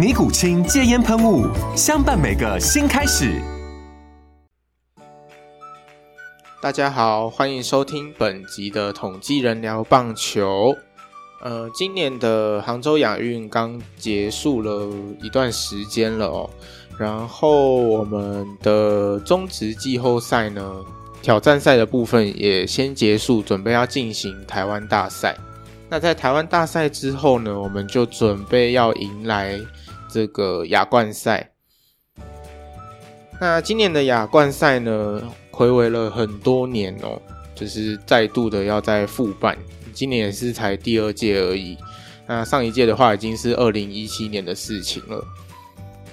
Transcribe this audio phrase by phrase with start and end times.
[0.00, 1.46] 尼古清戒烟喷雾，
[1.76, 3.38] 相伴每个新开始。
[6.62, 10.74] 大家好，欢迎收听本集的统计人聊棒球。
[11.42, 14.88] 呃，今年的杭州亚运刚结束了
[15.22, 16.48] 一段时间了哦，
[16.96, 20.82] 然后我们的中职季后赛呢，
[21.20, 25.36] 挑战赛的部分也先结束，准备要进行台湾大赛。
[25.90, 29.60] 那在台湾大赛之后呢，我们就准备要迎来。
[30.12, 31.52] 这个亚冠赛，
[33.40, 37.20] 那今年的亚冠赛呢，回违了很多年哦，
[37.54, 39.56] 就是再度的要再复办，
[39.92, 41.76] 今年也是才第二届而已。
[42.26, 45.24] 那上一届的话，已经是二零一七年的事情了。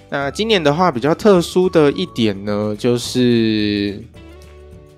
[0.09, 4.02] 那今年的话，比较特殊的一点呢，就是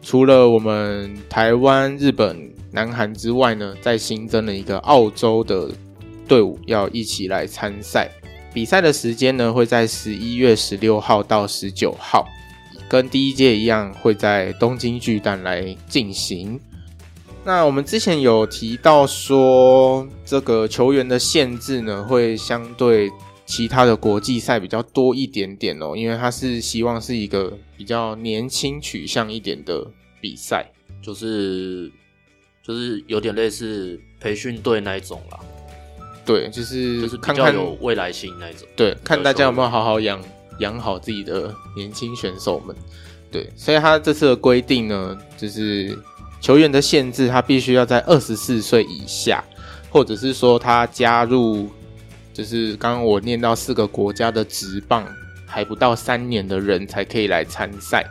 [0.01, 5.69] 除了我们台湾、日本、南韩之外呢，再新增了一个澳洲的
[6.27, 8.09] 队伍要一起来参赛。
[8.53, 12.27] 比赛的时间呢，会在十一月十六号到十九号，
[12.89, 16.59] 跟第一届一样，会在东京巨蛋来进行。
[17.45, 23.09] 那我们之前有提到说，这个球员的限制呢，会相对
[23.45, 29.85] 其他的国际赛比较多一点点哦，因为他是希望是一个比较年轻取向一点的
[30.19, 30.69] 比赛，
[31.01, 31.89] 就是
[32.61, 35.39] 就是有点类似培训队那一种啦。
[36.29, 38.67] 对，就是就是比较有未来性那种。
[38.75, 40.21] 对，看大家有没有好好养
[40.59, 42.75] 养好自己的年轻选手们。
[43.31, 45.97] 对，所以他这次的规定呢，就是
[46.39, 49.43] 球员的限制，他必须要在二十四岁以下，
[49.89, 51.67] 或者是说他加入，
[52.31, 55.03] 就是刚刚我念到四个国家的职棒
[55.47, 58.05] 还不到三年的人才可以来参赛。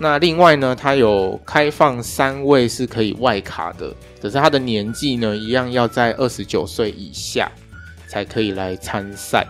[0.00, 3.92] 那另外呢，它有开放三位是可以外卡的，
[4.22, 7.50] 可是他的年纪呢，一样要在二十九岁以下
[8.06, 9.44] 才可以来参赛。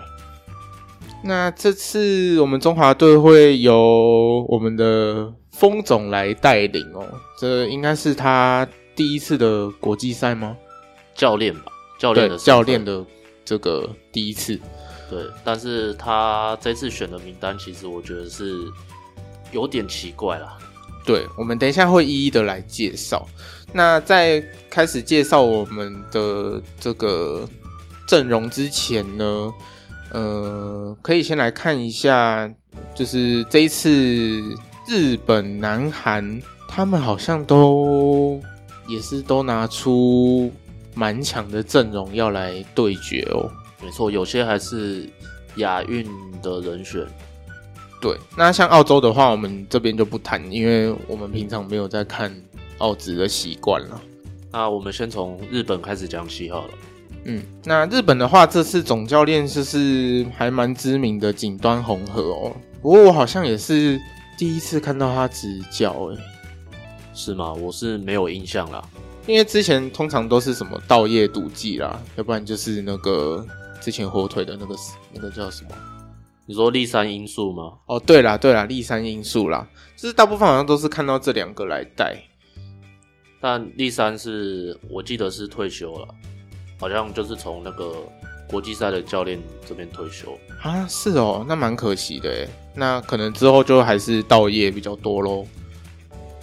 [1.22, 7.06] 那这次我们中华队会由我们的风总来带领哦，
[7.38, 8.66] 这应该是他
[8.96, 10.56] 第一次的国际赛吗？
[11.14, 13.04] 教练吧，教练的教练的
[13.44, 14.58] 这个第一次。
[15.10, 18.64] 对，但是他这次选的名单，其实我觉得是。
[19.52, 20.56] 有点奇怪啦，
[21.04, 23.26] 对，我们等一下会一一的来介绍。
[23.72, 27.48] 那在开始介绍我们的这个
[28.06, 29.52] 阵容之前呢，
[30.12, 32.50] 呃，可以先来看一下，
[32.94, 34.42] 就是这一次
[34.86, 38.40] 日本、南韩他们好像都
[38.86, 40.50] 也是都拿出
[40.94, 43.50] 蛮强的阵容要来对决哦。
[43.82, 45.08] 没错，有些还是
[45.56, 46.06] 亚运
[46.42, 47.06] 的人选。
[48.00, 52.34] 对，那像澳洲的话，我们这边就不谈，因为我们平常没有在看
[52.78, 54.00] 澳职的习惯了。
[54.52, 56.74] 那我们先从日本开始讲起好了。
[57.24, 62.56] 嗯，那日本的话，这次总教练就是还蛮知名的井端红和哦。
[62.80, 64.00] 不过我好像也是
[64.38, 66.18] 第一次看到他执教，诶，
[67.12, 67.52] 是吗？
[67.52, 68.82] 我是没有印象啦，
[69.26, 73.44] 因为之前通常都是什么稻叶笃纪啦，要不然就是那个
[73.80, 74.74] 之前火腿的那个
[75.12, 75.70] 那个叫什么？
[76.48, 77.74] 你说立三因素吗？
[77.84, 82.16] 哦，对啦，对啦，立三因素啦，就是大部分好像都是看到这两个来带，
[83.38, 86.08] 但立三是我记得是退休了，
[86.80, 87.96] 好像就是从那个
[88.48, 95.46] 国际赛的教练这边退休啊，是哦，那蛮可惜的诶，那可能之后就还是稻叶比较多喽。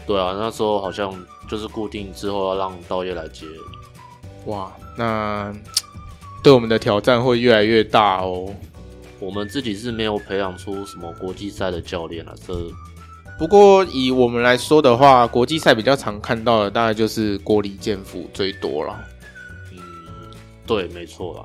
[0.06, 1.12] 对啊，那时候好像
[1.50, 3.48] 就是固定之后要让稻叶来接，
[4.46, 5.52] 哇，那
[6.44, 8.54] 对我们的挑战会越来越大哦。
[9.20, 12.54] 我们自己是没有培养出什么国际赛的教练了，这
[13.38, 18.98] 不过以我们来说的话，国际赛比较常看到的大概就是郭李建福最多了。
[19.74, 19.80] 嗯，
[20.66, 21.44] 对，没错啦。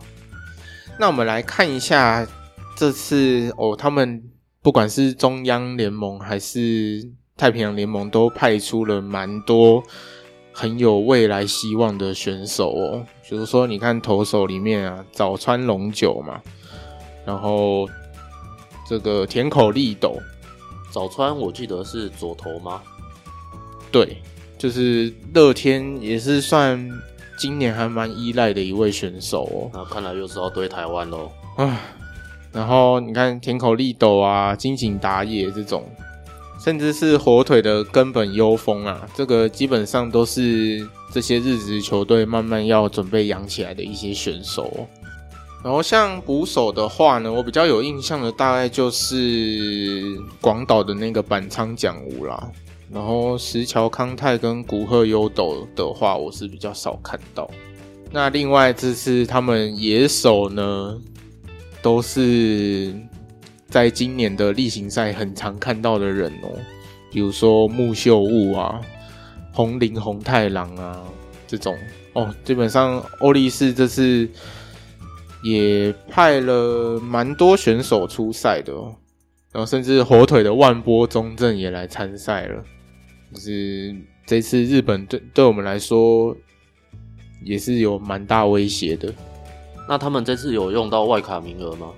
[0.99, 2.27] 那我们来看一下
[2.77, 4.23] 这次哦，他们
[4.63, 9.83] 不管是中央联盟还是太平洋联盟都派出了蛮多
[10.53, 13.05] 很有未来希望的选手哦。
[13.29, 16.41] 比如说，你看投手里面啊，早川龙九嘛，
[17.25, 17.89] 然后
[18.89, 20.17] 这个田口丽斗，
[20.91, 22.81] 早川我记得是左投吗？
[23.93, 24.19] 对，
[24.59, 26.91] 就是乐天也是算
[27.39, 29.71] 今年还蛮依赖的一位选手哦。
[29.73, 31.31] 那看来又是要对台湾喽。
[31.57, 31.81] 啊，
[32.53, 35.85] 然后你看田口丽斗啊、金井打野这种，
[36.59, 44.87] 甚至是火腿的根本优风啊，这个基本上都是这些日职球队慢慢要准备养起来的一些选手。
[45.63, 52.51] 然后像捕手的话呢，我比较有印象的大概就是广岛的那个板仓奖吾啦。
[52.93, 57.49] 然后石桥康泰跟古贺优斗的话，我是比较少看到。
[58.11, 60.99] 那另外这次他们野手呢，
[61.81, 62.93] 都是
[63.69, 66.51] 在今年的例行赛很常看到的人哦，
[67.13, 68.81] 比如说木秀悟啊、
[69.53, 71.01] 红林红太狼啊
[71.47, 71.77] 这种
[72.15, 72.35] 哦。
[72.45, 74.29] 基本上欧力士这次
[75.43, 78.95] 也派了蛮多选手出赛的哦，
[79.53, 82.63] 然后甚至火腿的万波中正也来参赛了。
[83.33, 83.95] 就是
[84.27, 86.37] 这次日本对对我们来说
[87.45, 89.13] 也是有蛮大威胁的。
[89.89, 91.89] 那他们这次有用到外卡名额吗？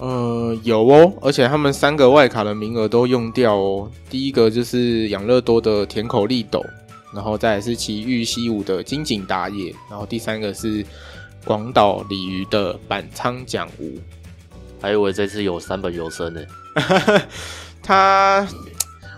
[0.00, 3.88] 呃，有哦，而且他们三个外卡的名额都用掉哦。
[4.10, 6.64] 第一个就是养乐多的田口丽斗，
[7.14, 10.84] 然后再来是奇遇西武的金井打野，然后第三个是
[11.44, 13.98] 广岛鲤鱼的板仓奖吾。
[14.82, 16.40] 还以为这次有三本有声呢。
[17.82, 18.46] 他。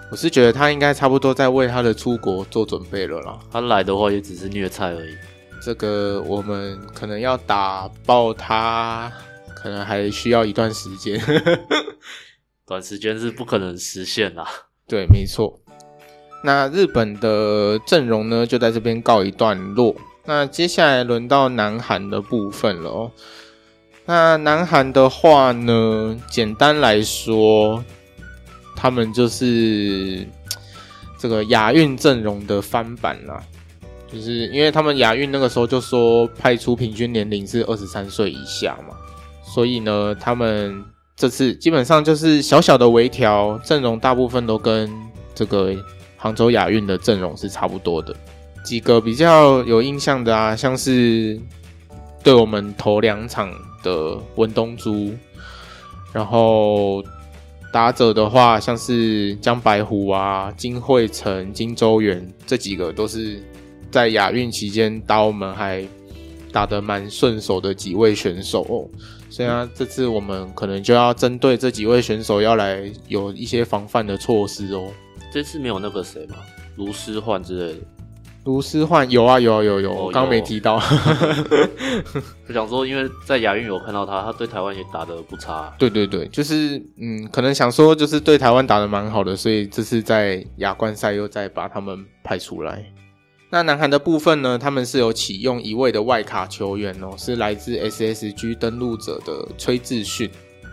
[0.08, 3.37] 我是觉得他应该差不多在为他的出国做准备了啦。
[3.50, 5.17] 他来的话也只是虐菜而已。
[5.61, 9.12] 这个我们可能要打爆他，
[9.56, 11.20] 可能还需要一段时间。
[12.64, 14.46] 短时间是不可能实现啦。
[14.87, 15.58] 对，没错。
[16.44, 19.93] 那日本的阵容呢，就在这边告一段落。
[20.26, 23.11] 那接下来轮到南韩的部分了哦。
[24.05, 27.82] 那南韩的话呢，简单来说。
[28.78, 30.25] 他们就是
[31.19, 33.43] 这个亚运阵容的翻版啦，
[34.06, 38.94] 就是因为他们亚运那个时候就说派出平均年龄是二十三岁以下嘛，
[39.43, 40.84] 所以呢，他们
[41.17, 44.93] 这次基本上就是小小的微调阵容，大部分都跟
[45.34, 45.75] 这个
[46.19, 48.14] 杭州亚运的阵容是差不多的。
[48.66, 51.40] 几个比较有印象的啊，像是
[52.22, 53.50] 对我们头两场
[53.82, 55.14] 的文东珠，
[56.12, 57.02] 然后。
[57.72, 63.38] 打者的话，像是江白虎啊、金惠成、金周元这几个，都是
[63.90, 65.86] 在亚运期间打我们还
[66.50, 68.88] 打得蛮顺手的几位选手哦。
[69.28, 74.88] 所以啊，这次我们可能就要针对这几位选手，要来有一些防范的措施哦。
[75.30, 76.36] 这次没有那个谁吗？
[76.76, 77.80] 卢师焕之类的。
[78.46, 80.76] 卢思焕有啊有啊有有，我刚、哦、没提到。
[82.48, 85.75] 我想说，因为在亚运有看到他，他对台湾也打得不差。
[85.76, 92.84] 对对对，就是嗯，可能想说就是对台湾打得蛮好的，所以这次在亚冠赛又再把他们派出来。
[93.50, 100.31] 那南韩的部分呢，他们是有启用一位的外卡球员哦，是来自 SSG 登陆者的崔智训。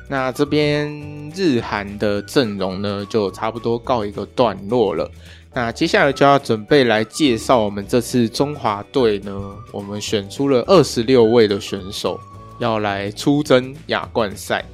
[0.08, 0.92] 那这边
[1.34, 5.10] 日韩的阵容呢，就差不多告一个段落了。
[5.56, 12.20] 那接下来就要准备来介绍我们这次中华队呢，我们选出了二十六位的选手
[12.58, 14.66] 要来出征亚冠赛。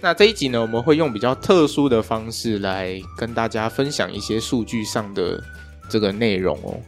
[0.00, 5.38] 那这一集呢，我们会用比较特殊的方式来跟大家分享一些数据上的
[5.90, 6.80] 这个内容哦。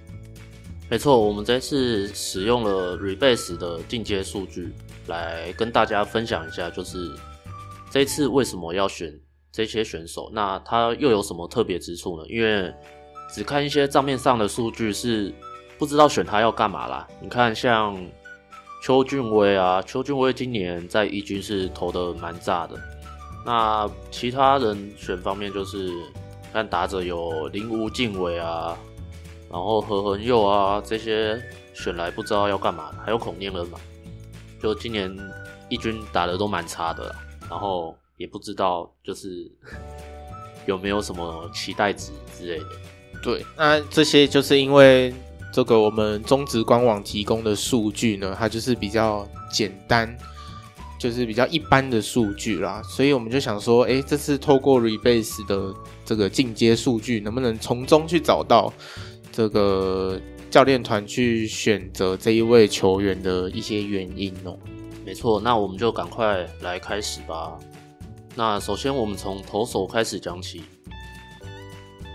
[0.88, 4.72] 没错，我们这次使用了 Rebase 的进阶数据
[5.06, 7.10] 来跟大家分享一下，就是
[7.90, 9.12] 这次为什么要选
[9.50, 12.24] 这些选手，那他又有什么特别之处呢？
[12.30, 12.72] 因为
[13.32, 15.32] 只看一些账面上的数据是
[15.78, 17.08] 不知道选他要干嘛啦。
[17.20, 17.96] 你看，像
[18.82, 22.78] 邱俊威啊，邱俊威今年在一军是投的蛮炸的。
[23.44, 25.90] 那其他人选方面就是
[26.52, 28.76] 看打者有林无敬伟啊，
[29.50, 31.42] 然后何恒佑啊这些
[31.74, 33.80] 选来不知道要干嘛，还有孔念恩嘛，
[34.60, 35.16] 就今年
[35.68, 37.16] 一军打的都蛮差的啦，
[37.50, 39.50] 然后也不知道就是
[40.66, 42.66] 有没有什么期待值之类的。
[43.22, 45.14] 对，那这些就是因为
[45.52, 50.12] 这个我们中职官网提供的数据呢，它就是比较简单，
[50.98, 55.72] 就是比较一般的数据啦，所以我们就想说，诶，这次透过 Rebase 的
[56.04, 58.72] 这个进阶数据，能不能从中去找到
[59.30, 64.58] 这个教练团去选择这一位球员的一些原因哦？
[65.04, 67.58] 没错，那我们就赶快来开始吧。
[68.34, 70.62] 那首先我们从投手开始讲起。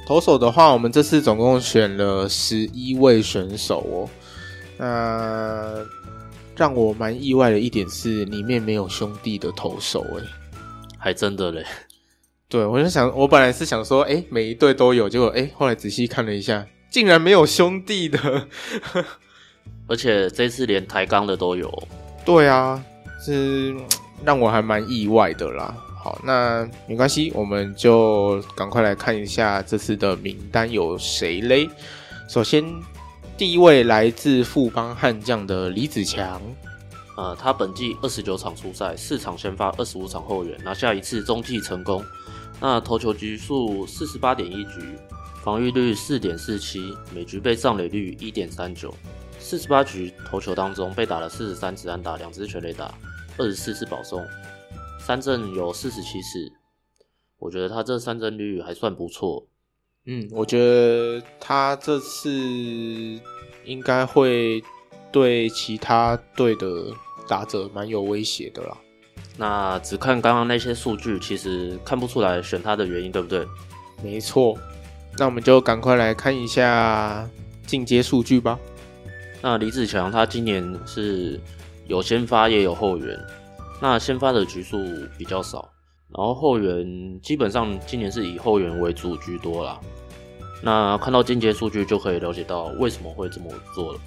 [0.08, 4.10] 投手的话，我们这次总共选了十一位选手哦。
[4.78, 5.86] 那
[6.56, 10.24] 让我蛮意外的一点是，里面没有兄弟的投手诶，
[10.98, 11.66] 还真的嘞。
[12.48, 18.48] 对，我就想，我本来是想说，诶，每一队都有，结果诶，后来仔细看了一下，竟然没有兄弟的，
[19.88, 21.84] 而且这次连抬杠的都有。
[22.24, 22.82] 对啊，
[23.20, 23.76] 是
[24.24, 25.76] 让我还蛮意外的啦。
[26.00, 31.70] 好，那没关系，我们就赶快来看一下这次的名单有谁嘞。
[32.30, 32.64] 首先，
[33.38, 36.42] 第一位来自富邦悍将的李子强，
[37.18, 42.04] 呃，他本季二十九场出赛，四场先发，二十五场后援，拿下一次中继成功。
[42.62, 44.98] 那投球局数四十八点一局，
[45.44, 48.94] 防御率四点四七，每局被上垒率一点三九。
[49.40, 52.94] 四十八局投球当中被打了四十三支安打，两支全垒打，
[53.38, 54.26] 二十四次保送。
[55.08, 56.52] 三振有四十七次，
[57.40, 59.48] 我觉得他这三振率还算不错。
[60.06, 62.30] 嗯，我觉得他这次
[63.64, 64.62] 应该会
[65.10, 66.92] 对其他队的
[67.26, 68.78] 打者蛮有威胁的啦。
[69.38, 73.48] 那只看刚刚那些数据，其实看不出来选他的原因，对不对？
[74.04, 74.58] 没错。
[75.18, 77.26] 那我们就赶快来看一下
[77.66, 78.60] 进阶数据吧。
[79.42, 81.40] 那李子强他今年是
[81.88, 83.18] 有先发也有后援。
[83.80, 84.78] 那先发的局数
[85.18, 85.70] 比较少，
[86.10, 89.80] 然后后援基本上今年是以后援为主居多啦。
[90.64, 94.00] 那看到进阶数据就可以了解到为什么会这么做了。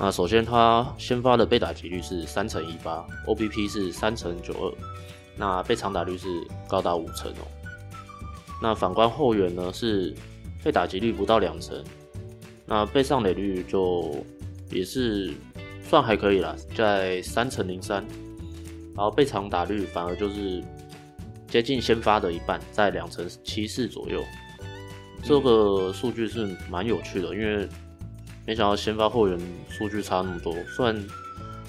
[0.00, 4.72] 那首先他先发的被打击率是三成一八，OBP 是三成九二，
[5.36, 6.28] 那被长打率是
[6.66, 7.44] 高达五成哦。
[8.62, 10.14] 那反观后援呢是
[10.64, 11.84] 被打击率不到两成，
[12.64, 14.24] 那被上垒率就
[14.70, 15.34] 也是
[15.86, 18.02] 算还可以啦，在三成零三。
[18.94, 20.62] 然后被长打率反而就是
[21.46, 24.22] 接近先发的一半，在两成七四左右。
[25.22, 27.68] 这个数据是蛮有趣的，因为
[28.46, 30.54] 没想到先发后援数据差那么多。
[30.76, 31.02] 虽然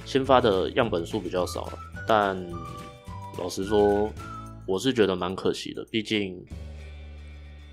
[0.05, 1.71] 先发的样本数比较少，
[2.07, 2.35] 但
[3.37, 4.11] 老实说，
[4.65, 5.85] 我是觉得蛮可惜的。
[5.91, 6.43] 毕竟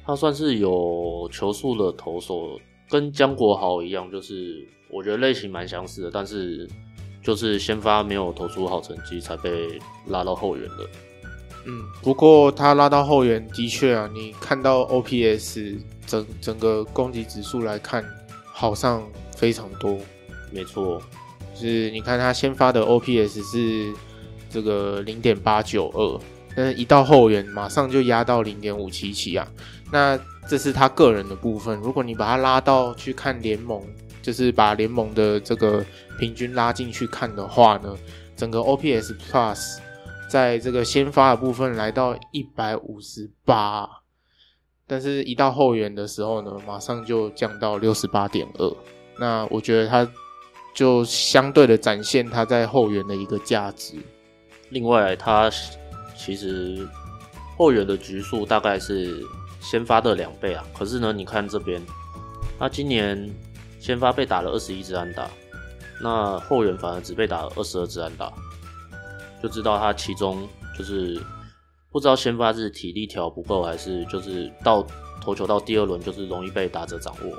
[0.05, 6.69] 他算是有球速的投手，跟江国豪一样，就是我觉得类型蛮相似的，但是。
[7.23, 10.77] 就是先发没有投出好成绩，才被拉到后援的。
[11.67, 18.05] 嗯，不过他拉到后援的确啊，你看到 OPS 整整个攻击指数来看，
[18.45, 19.03] 好上
[19.37, 19.99] 非常多。
[20.51, 21.03] 没错，
[21.55, 23.93] 就是你看他先发的 OPS 是
[24.49, 26.21] 这个零点八九二，
[26.57, 29.47] 但是一到后援马上就压到零点五七七啊。
[29.93, 33.83] 那这是他个人的部分，如果你把他拉到去看联盟。
[34.23, 35.83] 就是把联盟的这个
[36.21, 37.97] 平均拉进去看的话呢，
[38.37, 39.79] 整个 OPS Plus
[40.29, 43.89] 在这个先发的部分来到一百五十八，
[44.87, 48.77] 但是一到后援的时候呢，马上就降到六十八点二。
[49.19, 50.07] 那我觉得它
[50.75, 53.95] 就相对的展现它在后援的一个价值。
[54.69, 55.51] 另外，它
[56.15, 56.87] 其实
[57.57, 59.25] 后援的局数大概是
[59.61, 60.63] 先发的两倍啊。
[60.79, 61.81] 可是呢，你看这边，
[62.59, 63.29] 它今年。
[63.83, 65.27] 先发被打了二十一支安打，
[66.03, 68.33] 那后援反而只被打了二十二支安打，
[69.43, 71.21] 就知道他其中就是
[71.93, 74.83] 不知道先发是体力条不够，还是就是到
[75.21, 77.39] 投球到第二轮就是容易被打者掌握。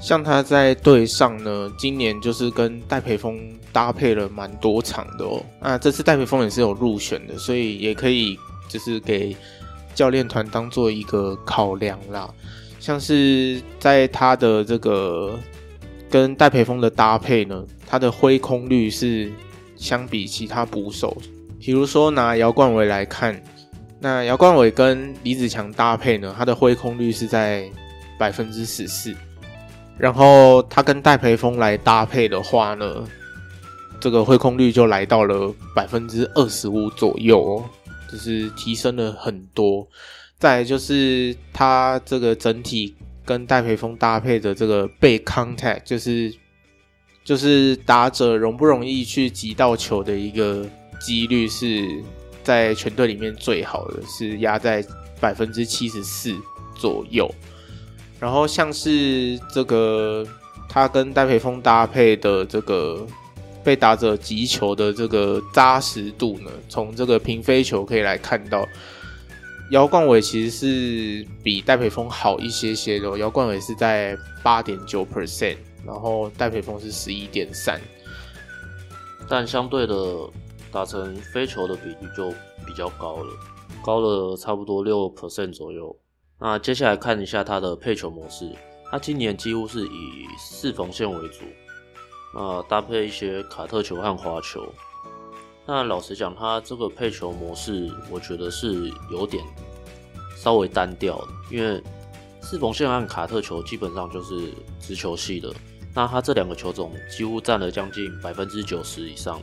[0.00, 5.42] 像他在队上呢，今年就是跟戴培峰搭配了蛮多场的哦。
[5.60, 8.38] 那这次戴培峰也是有入选的，所以也可以
[8.68, 9.36] 就是给
[9.94, 12.32] 教练团当做一个考量啦。
[12.78, 15.36] 像是在他的这个。
[16.10, 19.30] 跟戴培峰的搭配呢，他的挥空率是
[19.76, 21.16] 相比其他捕手，
[21.60, 23.40] 比如说拿姚冠伟来看，
[24.00, 27.70] 那姚冠伟跟李子强搭配呢，他的挥空率是在
[28.18, 29.14] 百分之十四，
[29.98, 33.04] 然后他跟戴培峰来搭配的话呢，
[34.00, 37.64] 这个挥空率就来到了百分之二十五左右哦，
[38.10, 39.86] 就是提升了很多。
[40.38, 42.94] 再就是他这个整体。
[43.28, 46.34] 跟戴培峰搭配的这个被 contact，就是
[47.22, 50.64] 就是打者容不容易去击到球的一个
[50.98, 51.86] 几率是
[52.42, 54.82] 在全队里面最好的，是压在
[55.20, 56.34] 百分之七十四
[56.74, 57.30] 左右。
[58.18, 60.26] 然后像是这个
[60.66, 63.06] 他跟戴培峰搭配的这个
[63.62, 68.66] 被打者击球的这个扎实度呢，从这个平飞球可以来看到。
[69.70, 77.78] 姚冠伟其实是比戴培峰好一些些的，姚冠伟是在八点九 percent，然后戴培峰是十一点三，
[79.28, 79.94] 但相对的
[80.72, 82.30] 打成飞球的比例就
[82.66, 83.30] 比较高了，
[83.84, 85.94] 高了差不多六 percent 左右。
[86.40, 88.50] 那接下来看一下他的配球模式，
[88.90, 91.44] 他今年几乎是以四缝线为主，
[92.34, 94.72] 呃，搭配一些卡特球和滑球。
[95.70, 99.44] 那老实讲，他这个配球模式，我觉得是有点
[100.34, 101.78] 稍微单调的，因为
[102.40, 105.52] 四缝线和卡特球基本上就是直球系的，
[105.94, 109.42] 那他这两个球种几乎占了将近百分之九十以上。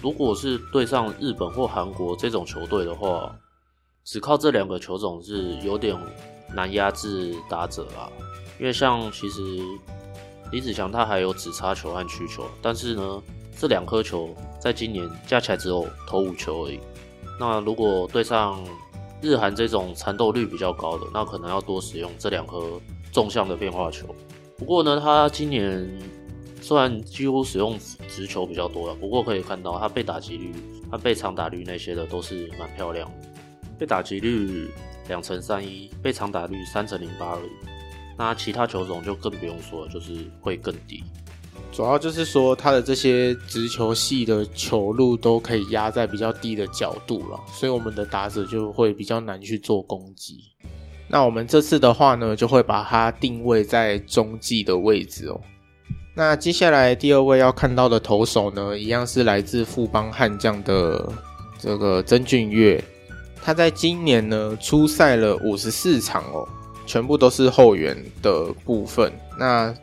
[0.00, 3.30] 如果是对上日本或韩国这种球队的话，
[4.02, 5.94] 只靠这两个球种是有点
[6.54, 8.08] 难压制打者啊。
[8.58, 9.42] 因为像其实
[10.52, 13.22] 李子祥他还有指叉球和曲球，但是呢，
[13.58, 16.78] 这两颗球在今年加起来只有投五球而已。
[17.38, 18.62] 那如果对上
[19.22, 24.14] 日韩这种缠斗率比较高的，那可能要多使用这两颗纵向的变化球。
[24.58, 25.90] 不过呢，他今年
[26.60, 30.52] 虽然几乎使用直球比较多了，不过可以看到他被打击率、
[30.90, 33.28] 他被长打率那些的都是蛮漂亮的。
[33.78, 34.70] 被打击率
[35.08, 37.50] 两成三一，被长打率三成零八而已。
[38.18, 41.02] 那其他球种就更不用说了，就是会更低。
[41.72, 50.40] 主要就是说，他的这些直球系的球路都可以压在比较低的角度了，所以我们的打者就会比较难去做攻击。
[51.08, 55.40] 那我们这次的话呢，就会把它定位在中继的位置哦。
[56.14, 61.10] 那接下来第二位要看到的投手呢，一样是来自富邦悍将的
[61.58, 62.82] 这个曾俊岳，
[63.42, 66.46] 他在今年呢出赛了五十四场哦，
[66.84, 69.10] 全部都是后援的部分。
[69.38, 69.74] 那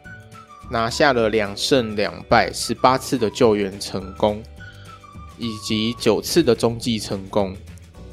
[0.69, 4.43] 拿下了两胜两败，十八次的救援成功，
[5.37, 7.55] 以及九次的中继成功。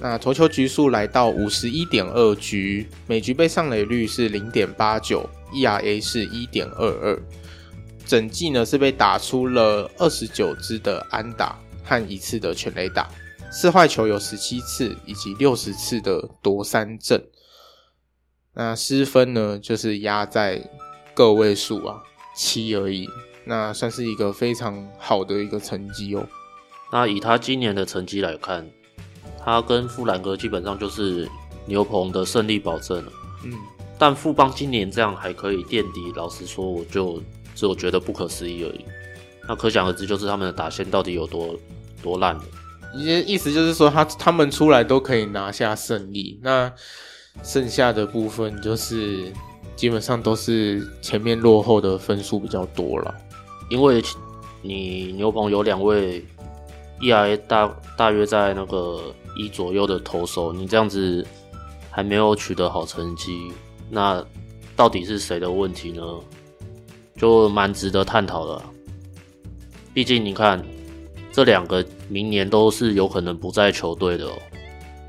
[0.00, 7.22] 那投球局数来到五十一点二局，每局被上垒率是零点八九，ERA 是一点二二。
[8.04, 13.08] 整季呢是被打出了二十九支的安打和一次的全垒打，
[13.50, 17.24] 四坏球有十七次，以及六十次的夺三振。
[18.52, 20.70] 那失分呢就是压在
[21.14, 22.02] 个位数啊。
[22.34, 23.08] 七而已，
[23.44, 26.26] 那算是一个非常好的一个成绩哦。
[26.92, 28.68] 那以他今年的成绩来看，
[29.44, 31.28] 他跟富兰哥基本上就是
[31.66, 33.12] 牛棚的胜利保证了。
[33.44, 33.52] 嗯，
[33.98, 37.22] 但富邦今年这样还可以垫底，老实说，我就
[37.54, 38.84] 只有觉得不可思议而已。
[39.48, 41.54] 那可想而知，就是他们的打线到底有多
[42.02, 42.44] 多烂了。
[42.94, 46.72] 意意思就是说，他他们出来都可以拿下胜利，那
[47.42, 49.32] 剩下的部分就是。
[49.76, 53.14] 基本上都是前面落后的分数比较多了，
[53.68, 54.02] 因为
[54.62, 56.24] 你牛棚有两位
[57.00, 59.02] ERA 大大约在那个
[59.36, 61.26] 一左右的投手，你这样子
[61.90, 63.52] 还没有取得好成绩，
[63.90, 64.24] 那
[64.76, 66.02] 到底是谁的问题呢？
[67.16, 68.62] 就蛮值得探讨的。
[69.92, 70.64] 毕竟你看，
[71.32, 74.38] 这两个明年都是有可能不在球队的喔，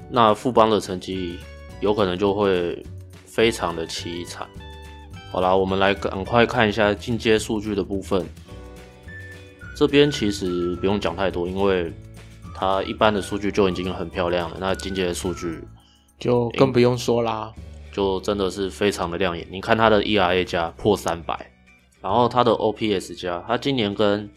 [0.10, 1.38] 那富邦的成绩
[1.82, 2.84] 有可能就会。
[3.36, 4.48] 非常的凄惨。
[5.30, 8.26] 好啦，我们来赶快看一下进阶数据的部分。
[9.76, 11.92] 这边其实不用讲太多，因为
[12.56, 14.56] 它一般的数据就已经很漂亮了。
[14.58, 15.62] 那进阶的数据
[16.18, 17.52] 就更不用说啦，
[17.92, 19.46] 就真的是非常的亮眼。
[19.52, 21.52] 你看它的 ERA 加破三百，
[22.00, 24.30] 然后它的 OPS 加，它今年跟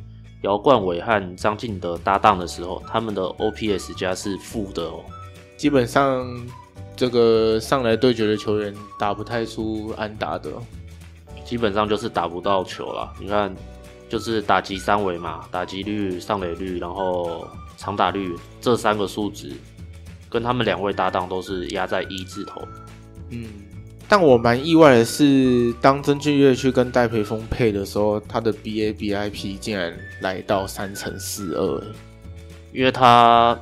[0.42, 5.04] 姚冠伟和张敬德搭档的时候，他们的 OPS 加是负的哦，
[5.56, 6.26] 基本上。
[6.98, 10.50] 这个上来对决的球员打不太出安打的，
[11.44, 13.14] 基本上就是打不到球了。
[13.20, 13.54] 你看，
[14.08, 19.52] 就是打击三围嘛，打击率、上垒率，然后长打率这三个数值，
[20.28, 22.60] 跟他们两位搭档都是压在一字头。
[23.30, 23.46] 嗯，
[24.08, 31.80] 但我蛮意外的是，当曾俊岳去跟戴培峰配的时候，他的 BABIP 竟然来到三乘四二，
[32.72, 33.56] 因为他。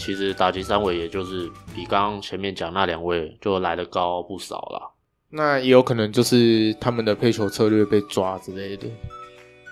[0.00, 4.80] 其实打击三围也就是比刚刚前面讲那两位就来的高不少啦。
[5.28, 8.86] 那也有可能就是他们的配球策略被抓之类的。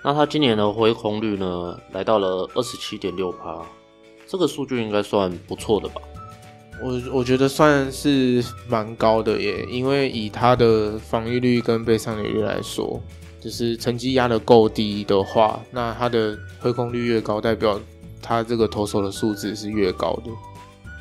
[0.03, 3.65] 那他今年的挥空率呢，来到了二十七点六趴，
[4.27, 5.99] 这个数据应该算不错的吧？
[6.81, 13.01] 我我觉得算是蛮高的耶，因为以他的防御率跟被上垒率来说，
[13.41, 17.79] 就是成绩压得够低的话，那他的挥空率越高，代表。
[18.21, 20.31] 他这个投手的素质是越高的。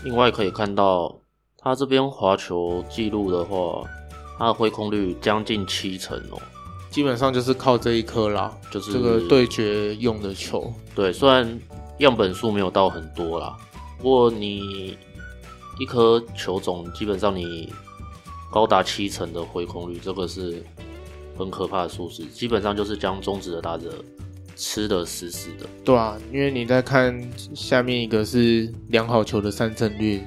[0.04, 1.14] 另外可以看到，
[1.56, 3.84] 他这边滑球记录的话，
[4.38, 6.40] 他的挥空率将近七成哦，
[6.90, 10.72] 基本上就是靠这一颗啦，就是这个对决用的球。
[10.94, 11.58] 对，虽然
[11.98, 13.56] 样本数没有到很多啦，
[13.98, 14.96] 不过你
[15.80, 17.72] 一颗球种基本上你
[18.52, 20.64] 高达七成的挥空率，这个是
[21.36, 23.92] 很可怕的数字，基本上就是将中指的打者。
[24.58, 27.16] 吃的死死的，对啊，因为你在看
[27.54, 30.20] 下面一个是良好球的三振率，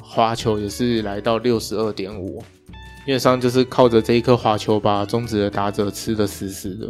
[0.00, 2.42] 滑球也是来到六十二点五，
[3.04, 6.88] 基本上就是靠着这一颗滑球把中职的打者吃的死死的。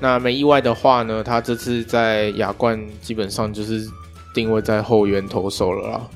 [0.00, 3.86] 那没意外的话呢，他这次在亚冠基本上就是
[4.34, 6.10] 定位在后援投手了啦，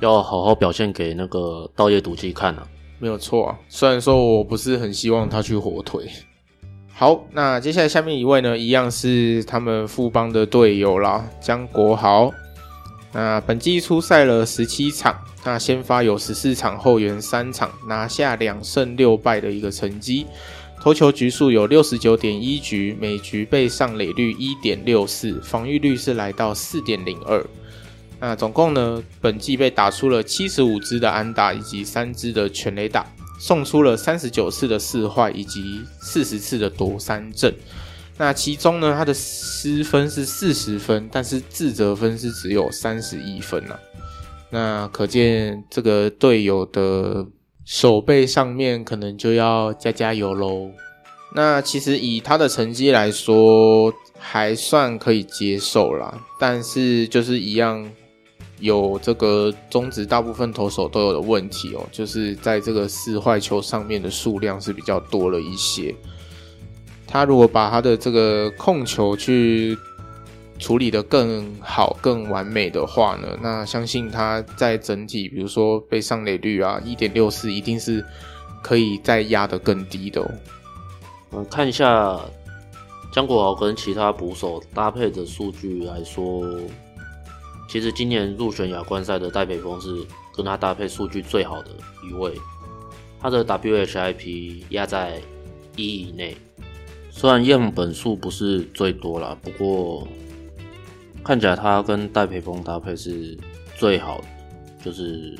[0.00, 2.64] 要好好表现给那个稻叶笃纪看啊，
[3.00, 3.58] 没有错啊。
[3.68, 6.08] 虽然说我不是很希望他去火腿。
[7.00, 12.30] 好，那接下来下面一位呢，一样是他们富邦的队友啦，江国豪。
[13.14, 20.26] 那本季出赛了十七场，那先发有十四场，后援三场，拿下两胜六败的一个成绩。
[20.78, 27.42] 投球局数有六十九点一局，每局被上垒率一点六四，防御率是来到四点零二。
[28.18, 33.06] 那总共呢，本季被打出了七十五支的安打，以及三支的全垒打，
[33.40, 37.52] 送出了三十九次的四坏，以及四十次的夺三阵。
[38.16, 43.80] 那其中呢，他的失分是四十分，但是自责分是只有三十一分呐、啊。
[44.50, 47.26] 那可见这个队友的。
[47.66, 50.72] 守备上面可能就要加加油喽。
[51.36, 56.18] 那其实以他的成绩来说，还算可以接受啦。
[56.40, 57.88] 但是就是一样，
[58.60, 65.94] 有这个中职大部分投手都有的问题哦，就是在这个四坏球上面的数量是比较多了一些。
[67.06, 69.76] 他如果把他的这个控球去
[70.58, 78.04] 处理得更好、更完美的话呢，那相信他在整体，比如说被上垒率啊，一点六四，一定是
[78.62, 80.30] 可以再压得更低的哦。
[81.32, 82.20] 嗯，看一下
[83.10, 86.44] 江国豪跟其他捕手搭配的数据来说，
[87.70, 90.04] 其实今年入选亚冠赛的戴培峰是
[90.34, 91.70] 跟他搭配数据最好的
[92.02, 92.34] 一位，
[93.20, 95.20] 他的 WHIP 压在
[95.76, 96.36] 一以内，
[97.10, 100.06] 虽然样本数不是最多啦，不过。
[101.22, 103.36] 看起来他跟戴培峰搭配是
[103.76, 104.26] 最好的，
[104.82, 105.38] 就是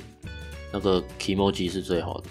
[0.70, 2.24] 那个 kimoji 是最好的。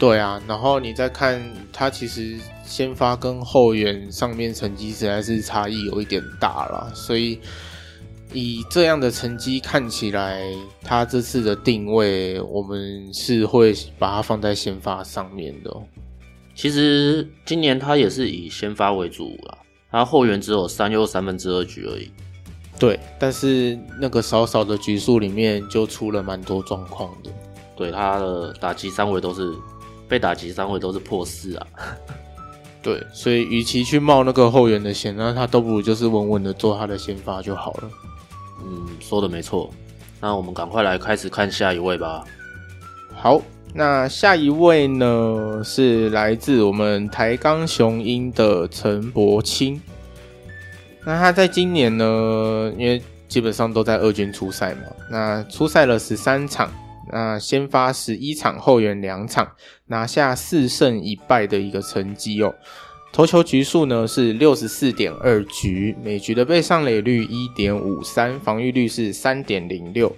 [0.00, 1.40] 对啊，然后你再看
[1.72, 7.38] 他，其实先发跟后援上面成绩实在是差异有一点大了，所以
[8.32, 10.42] 以这样的成绩看起来，
[10.82, 15.74] 他这次的定位我们是会把它放在先发上面的。
[16.54, 19.58] 其实今年他也是以先发为主啦，
[19.90, 22.10] 他后援只有三又三分之二局而已。
[22.78, 27.30] 对，但是那个少少的局数里面就出了蛮多状况的。
[27.76, 29.54] 对，他的打击三围都是
[30.08, 31.66] 被打击三围都是破四啊。
[32.82, 37.90] 对，所以与其去冒那个后援的险，那他都不如就是稳稳的做他的先发就好了。
[38.64, 39.70] 嗯，说的没错。
[40.20, 42.24] 那我们赶快来开始看下一位吧。
[43.14, 43.42] 好，
[43.74, 49.80] 那下一位呢是来自我们台钢雄鹰的陈柏青。
[51.04, 56.70] 那他在今年呢，因为基本上都在二军出赛嘛，那出赛了十三场，
[57.10, 59.50] 那先发十一场，后援两场，
[59.86, 62.54] 拿下四胜一败的一个成绩哦。
[63.12, 70.10] 投球局数呢是六十四点二局，每局的被上垒率一点五三，防御率是三点零六。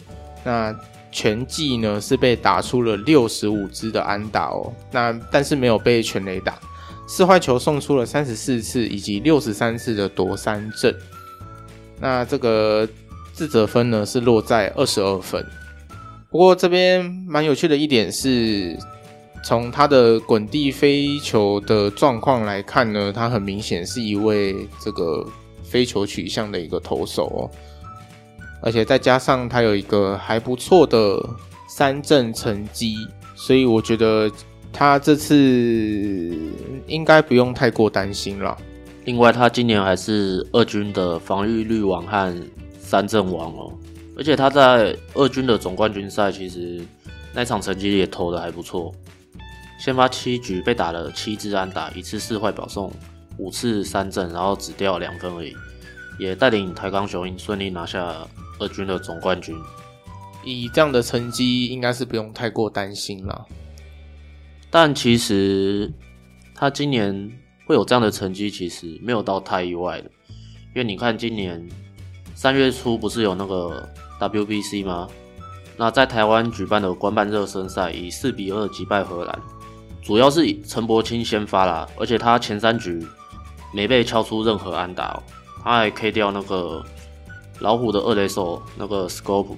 [0.44, 0.74] 那
[1.10, 6.56] 全季呢是被打出了六十五支的安打哦，那但是没有被全垒打。
[7.06, 10.94] 四坏球送出了三十四次，以及六十三次的夺三振。
[12.00, 12.88] 那这个
[13.32, 15.44] 自责分呢是落在二十二分。
[16.30, 18.76] 不过这边蛮有趣的一点是，
[19.44, 25.24] 从他的滚地飞球的状况来看呢，他很明显是一位这个
[25.62, 27.50] 飞球取向的一个投手哦。
[28.62, 31.24] 而且再加上他有一个还不错的
[31.68, 32.96] 三振成绩，
[33.36, 34.30] 所以我觉得。
[34.76, 35.36] 他这次
[36.88, 38.58] 应该不用太过担心了。
[39.04, 42.36] 另外，他今年还是二军的防御率王和
[42.80, 43.72] 三振王哦。
[44.16, 46.84] 而且他在二军的总冠军赛，其实
[47.32, 48.92] 那场成绩也投的还不错。
[49.78, 52.92] 先发七局被打了七支安打，一次四坏保送，
[53.38, 55.54] 五次三振，然后只掉两分而已，
[56.18, 58.26] 也带领台钢雄鹰顺利拿下
[58.58, 59.56] 二军的总冠军。
[60.44, 63.46] 以这样的成绩，应该是不用太过担心了。
[64.70, 65.90] 但其实
[66.54, 67.30] 他今年
[67.66, 71.66] 会有这样的成绩，其实没有到太意外的，因为你看今年
[72.34, 73.88] 三月初不是有那个
[74.20, 75.08] WBC 吗？
[75.76, 79.40] 那在台湾举办的官办热身赛以四比二击败荷兰，
[80.04, 83.04] 主要是以陈柏青先发啦，而且他前三局
[83.72, 85.22] 没被敲出任何安打喔，
[85.62, 86.84] 他还 K 掉那个
[87.60, 89.56] 老虎的二垒手那个 Scope，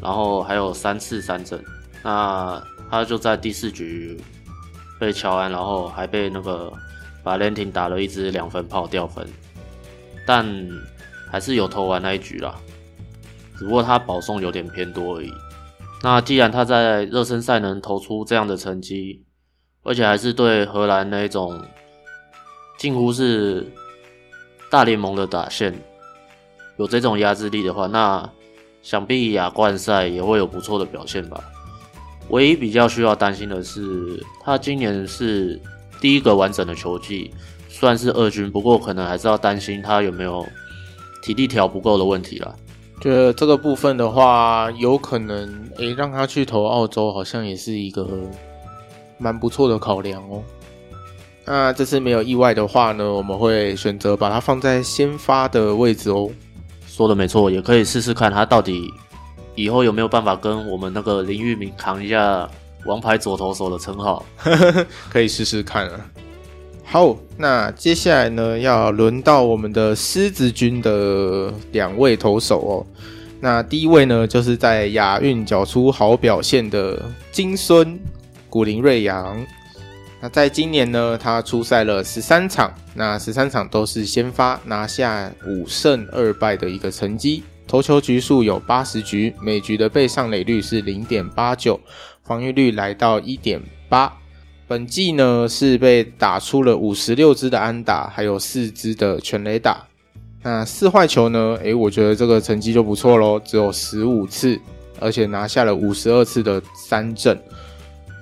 [0.00, 1.62] 然后还有三次三振，
[2.02, 4.20] 那他就在第四局。
[4.98, 6.72] 被乔安，然后还被那个
[7.24, 9.26] 把连廷打了一支两分炮掉分，
[10.24, 10.46] 但
[11.28, 12.54] 还是有投完那一局啦。
[13.58, 15.32] 只不过他保送有点偏多而已。
[16.04, 19.24] 那既然他在热身赛能投出这样的成绩，
[19.82, 21.60] 而且还是对荷兰那一种
[22.78, 23.66] 近乎是
[24.70, 25.74] 大联盟的打线
[26.76, 28.28] 有这种压制力的话，那
[28.82, 31.42] 想必亚冠赛也会有不错的表现吧。
[32.28, 35.60] 唯一比较需要担心的是，他今年是
[36.00, 37.32] 第一个完整的球季，
[37.68, 40.46] 算是二军，不过可能还是要担心他有没有
[41.22, 42.54] 体力调不够的问题啦。
[43.00, 48.08] 觉得这个部分的话，有可能诶、让他去投澳洲，好像也是一个
[49.22, 50.42] 蛮不错的考量哦。
[51.44, 56.28] 那这次没有意外的话呢，我们会选择把它放在先发的位置哦。
[56.86, 58.92] 说的没错，也可以试试看他到底。
[59.54, 62.48] 以后有没有办法跟我们那个林玉明扛一下
[62.86, 64.24] 王牌左投手的称号？
[65.10, 66.00] 可以试试看啊。
[66.84, 72.74] 好，那接下来呢，要轮到我们的狮子军的两位投手哦。
[73.40, 77.98] 那第一位呢，就是在亚运缴出好表现的金孙
[78.52, 79.42] 古林瑞阳。
[80.20, 87.42] 那在今年呢，他出赛了十三场，那十三场都是先发，拿下五胜二败的一个成绩。
[87.66, 91.80] 投球局数有八十局，每局的被上垒率是零点八九，
[92.24, 94.12] 防御率来到一点八。
[94.68, 99.86] 本季呢是被打出了五十六支的安打，还有四支的全垒打。
[100.42, 101.58] 那四坏球呢？
[101.62, 104.60] 诶，我觉得这个成绩就不错喽，只有十五次，
[105.00, 107.40] 而且拿下了五十二次的三振。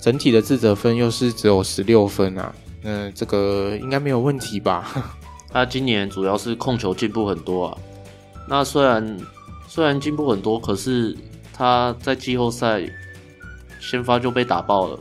[0.00, 4.90] 整体的自责分又是只有十六分啊，那这个应该没有问题吧？
[5.52, 7.78] 他今年主要是控球进步很多啊。
[8.48, 9.18] 那虽然。
[9.72, 11.16] 虽然进步很多，可是
[11.52, 12.82] 他在季后赛
[13.78, 14.98] 先发就被打爆了。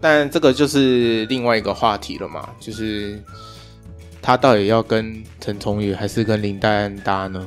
[0.00, 3.22] 但这个就是另外一个话题了嘛，就是
[4.22, 7.46] 他到底要跟陈崇宇还是跟林黛安搭呢？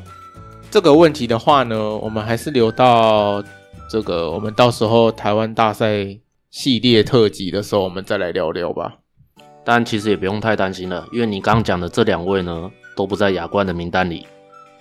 [0.70, 3.44] 这个问题的话呢，我们还是留到
[3.90, 6.16] 这个我们到时候台湾大赛
[6.56, 8.96] 系列特辑的时候，我们再来聊聊吧。
[9.66, 14.26] 但其实也不用太担心了，因为你刚刚讲的这两位呢，都不在亚冠的名单里。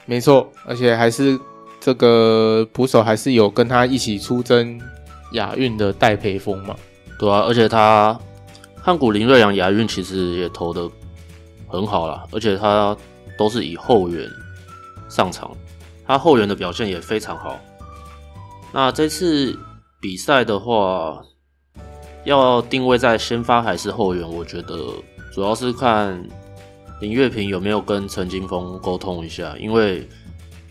[0.07, 1.39] 没错，而且还是。
[1.81, 4.81] 这个捕手还是有跟他一起出征
[5.33, 6.75] 亚运的戴培峰嘛？
[7.19, 8.19] 对啊，而且他
[8.81, 10.89] 汉古林瑞阳亚运其实也投的
[11.69, 12.97] 很好啦，而且他
[13.37, 14.27] 都是以后援
[15.11, 15.51] 上场，
[16.07, 17.61] 他后援的表现也非常好。
[18.73, 19.55] 那这次
[20.01, 21.21] 比赛的话，
[22.25, 24.29] 要定位在先发还是后援？
[24.29, 24.79] 我觉得
[25.33, 26.23] 主要是看
[27.01, 30.09] 林月平有没有跟陈金锋沟通一下，因为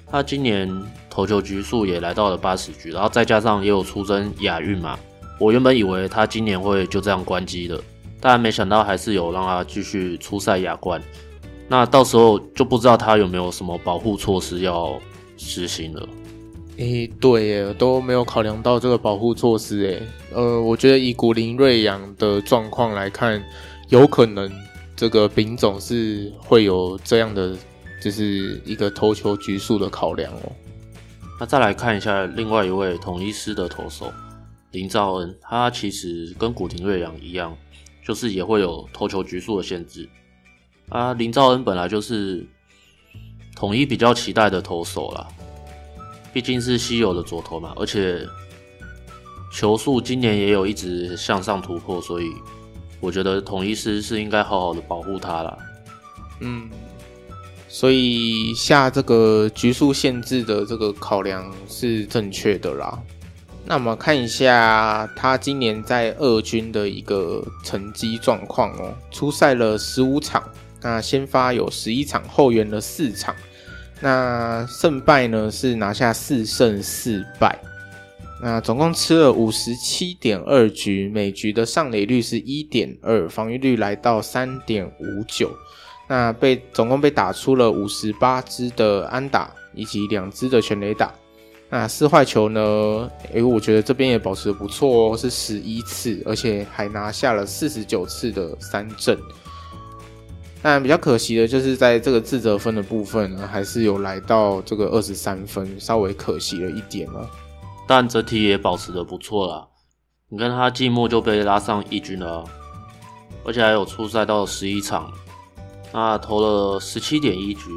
[0.07, 0.69] 他今年。
[1.15, 4.97] 投球局数也来到了八十局，然后再加上也有出征亚运嘛，
[5.39, 7.79] 我原本以为他今年会就这样关机的，
[8.19, 10.99] 但没想到还是有让他继续出赛亚冠。
[11.67, 14.99] 那到时候就不知道他有没有什么保护措施要
[15.37, 16.09] 实行了。
[16.77, 20.01] 诶、对耶，都没有考量到这个保护措施诶。
[20.33, 23.43] 呃，我觉得以古林瑞阳的状况来看，
[23.89, 24.51] 有可能
[24.95, 27.55] 这个丙总是会有这样的，
[28.01, 30.51] 就是一个投球局数的考量哦。
[31.39, 34.11] 那再来看一下另外一位统一师的投手
[34.71, 37.55] 林兆恩，他其实跟古林瑞阳一样，
[38.03, 40.09] 就是也会有投球局数的限制。
[40.89, 42.45] 啊，林兆恩本来就是
[43.55, 45.27] 统一比较期待的投手啦，
[46.33, 48.27] 毕竟是稀有的左投嘛，而且
[49.51, 52.31] 球速今年也有一直向上突破，所以
[52.99, 55.57] 我觉得统一师是应该好好的保护他啦。
[56.39, 56.69] 嗯。
[57.67, 63.01] 所以下这个局数限制的这个考量是正确的啦。
[63.65, 68.93] 那我们看一下他今年在二军的一个成绩状况哦。
[69.09, 70.43] 出赛了十五场，
[70.83, 73.35] 那先发有十一场，后援了四场。
[74.03, 77.57] 那胜败呢是拿下四胜四败。
[78.41, 85.49] 那总共吃了五十七点二局，每局的上垒率是一点二，防御率来到三点五九。
[86.09, 91.13] 那被总共被打出了五十八支的安打，以及两支的全垒打。
[91.69, 93.09] 那四坏球呢？
[93.31, 99.17] 诶、我觉得这边也保持的不错哦，是十一次，而且还拿下了四十九次的三振。
[100.63, 107.29] 但比较可惜的就是在这个自责分的部分呢，还是有来到这个二十三分，稍微可惜了一点了。
[107.85, 109.67] 但整体也保持的不错啦。
[110.29, 112.45] 你看他季末就被拉上一军了，
[113.43, 115.11] 而且还有出赛到十一场。
[115.91, 117.69] 那投了十七点一局，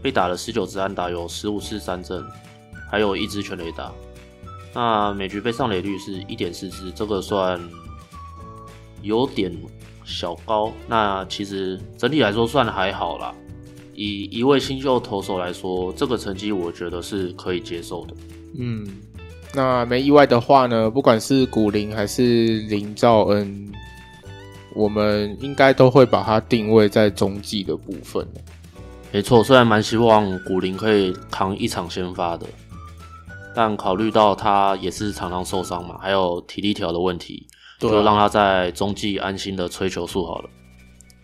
[0.00, 2.24] 被打了十九支安打，有十五次三振，
[2.88, 3.92] 还有一支全垒打。
[4.72, 7.60] 那每局被上垒率是一点四四，这个算
[9.02, 9.52] 有点
[10.04, 10.72] 小高。
[10.86, 13.34] 那其实整体来说算还好啦。
[13.94, 18.14] 以一位新秀投手来说，这个成绩我觉得是可以接受的。
[18.58, 18.86] 嗯，
[19.54, 23.72] 那没意外的话呢，不管是古林还是林兆恩，
[24.74, 28.26] 我们应该都会把它定位在中继的部分。
[29.12, 32.46] 没错，虽然蛮希望古林可以扛一场先发的，
[33.54, 37.46] 但考虑到他也是常常受伤嘛，还有体力条的问题，
[37.78, 40.50] 就让他在中继安心的吹球数好了。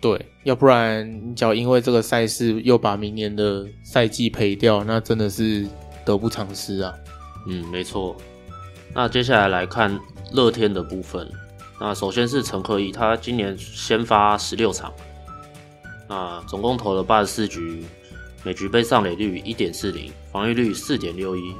[0.01, 5.67] 对，要不然你只要因为这个赛事又把明年的赛季赔掉，那真的是
[6.05, 6.95] 得不偿失啊。
[7.47, 8.17] 嗯，没错。
[8.95, 10.01] 那接下来来看
[10.33, 11.31] 乐天的部分。
[11.79, 14.93] 那首先是陈克毅，他今年先发十六场。
[16.09, 17.85] 那总共投了八十四局，
[18.43, 21.55] 每局被上垒率一点四零，防御率四点六一，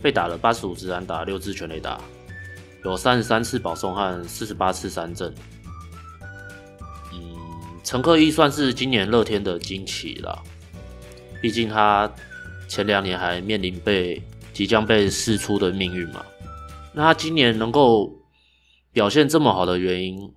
[0.00, 2.00] 被打了八十五支安打，六支全垒打，
[2.86, 5.34] 有三十三次保送和四十八次三振。
[7.12, 7.18] 嗯，
[7.82, 10.40] 陈克一算是今年乐天的惊奇了，
[11.42, 12.08] 毕竟他
[12.68, 14.22] 前两年还面临被
[14.52, 16.24] 即将被释出的命运嘛。
[16.92, 18.08] 那他今年能够
[18.92, 20.32] 表现这么好的原因，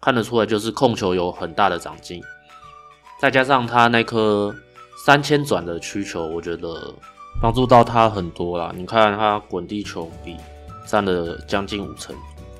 [0.00, 2.22] 看得出来就是控球有很大的长进。
[3.20, 4.54] 再加上他那颗
[5.04, 6.94] 三千转的曲球，我觉得
[7.42, 8.72] 帮助到他很多啦。
[8.74, 10.34] 你看他滚地球比
[10.86, 12.14] 占了将近五成，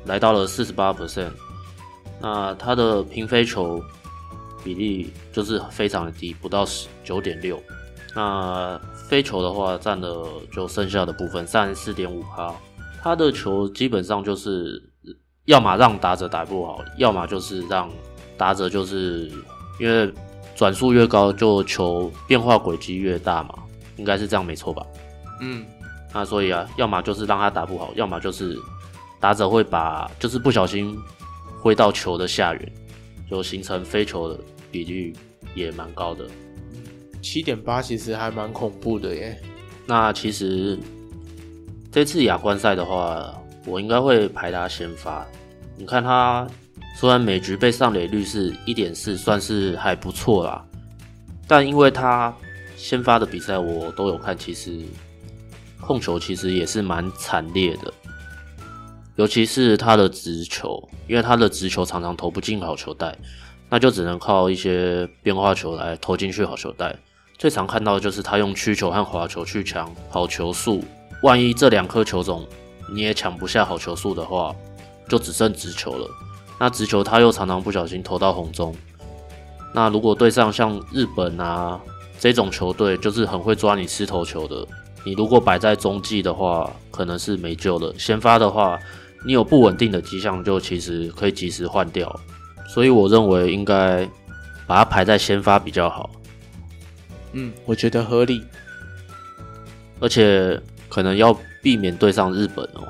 [0.07, 1.31] 来到了四十八 percent。
[2.21, 3.83] 那他的平飞球
[4.63, 7.63] 比例就是非常的低，不到十九点六。
[8.15, 12.55] 那飞球的话占了就剩下的部分三十四点五趴。
[13.03, 14.83] 他的球基本上就是
[15.45, 17.91] 要么让打者打不好，要么就是让
[18.37, 19.31] 打者就是
[19.79, 20.13] 因为。
[20.57, 23.57] 转速越高，就球变化轨迹越大嘛，
[23.97, 24.87] 应该是这样没错吧？
[25.41, 25.67] 嗯，
[26.15, 28.57] 那所以啊，要么就是让他打不好，要么就是
[29.21, 30.97] 打者会把就是不小心
[31.61, 32.73] 挥到球的下缘，
[33.29, 34.39] 就形成飞球的
[34.71, 35.13] 比率
[35.55, 36.25] 也蛮高的。
[37.21, 39.39] 七点八其实还蛮恐怖的耶。
[39.85, 40.79] 那其实
[41.91, 43.35] 这次亚冠赛的话，
[43.67, 45.27] 我应该会排他先发。
[45.77, 46.47] 你看他。
[46.97, 50.65] 虽然每局被上垒率是一点四，算是还不错啦，
[51.49, 52.33] 但因为他
[52.77, 54.81] 先发的比赛我都有看，其实
[55.85, 57.93] 控球其实也是蛮惨烈的，
[59.17, 63.17] 尤其是他的直球，因为他的直球常常投不进好球带，
[63.69, 66.97] 那就只能靠一些变化球来投进去好球带。
[67.37, 70.83] 最常看到的就是他用曲球和滑球去抢好球数，
[71.23, 72.47] 万一这两颗球种
[72.93, 74.55] 你也抢不下好球数的话，
[75.09, 76.09] 就只剩直球了。
[76.59, 78.75] 那直球他又常常不小心投到红中，
[79.75, 81.81] 那如果对上像日本啊
[82.21, 84.65] 这种球队，就是很会抓你失投球的，
[85.05, 87.95] 你如果摆在中继的话，可能是没救了。
[87.99, 88.79] 先发的话，
[89.25, 92.21] 你有不稳定的迹象，就其实可以及时换掉。
[92.69, 94.09] 所以我认为应该
[94.67, 96.11] 把它排在先发比较好。
[97.33, 98.43] 嗯，我觉得合理，
[100.01, 102.89] 而且可能要避免对上日本哦，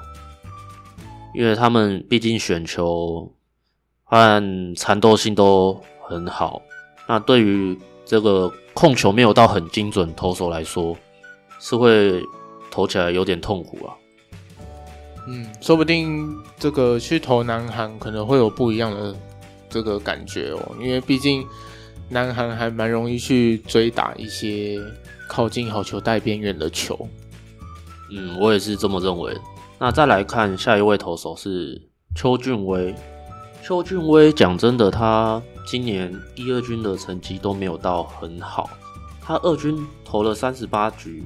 [1.35, 3.31] 因为他们毕竟选球。
[4.07, 6.61] 和缠斗性都很好，
[7.09, 10.95] 那对于这个控球没有到很精准投手来说，
[11.65, 12.23] 是会
[12.71, 13.97] 投起来有点痛苦啊。
[15.27, 19.17] 嗯，说不定这个去投南韩可能会有不一样的
[19.71, 21.43] 这个感觉哦，因为毕竟
[22.11, 24.79] 南韩还蛮容易去追打一些
[25.27, 27.09] 靠近好球带边缘的球。
[28.11, 29.35] 嗯，我也是这么认为。
[29.79, 31.81] 那再来看下一位投手是
[32.15, 32.95] 邱俊威。
[33.63, 38.69] 邱俊威讲真的，他今年一二军的成绩都没有到很好。
[39.23, 41.25] 他二军投了三十八局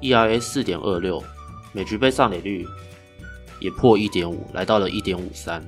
[0.00, 1.22] ，ERA 四点二六，
[1.72, 2.66] 每局被上垒率
[3.60, 5.64] 也破一点五，来到了一点五三。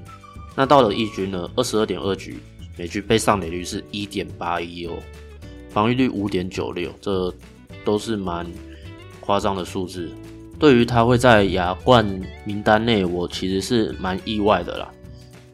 [0.55, 2.39] 那到了一军呢，二十二点二局，
[2.77, 4.93] 每局被上垒率是一点八一哦，
[5.71, 7.33] 防御率五点九六，这
[7.85, 8.47] 都是蛮
[9.21, 10.11] 夸张的数字。
[10.59, 12.05] 对于他会在亚冠
[12.45, 14.91] 名单内，我其实是蛮意外的啦。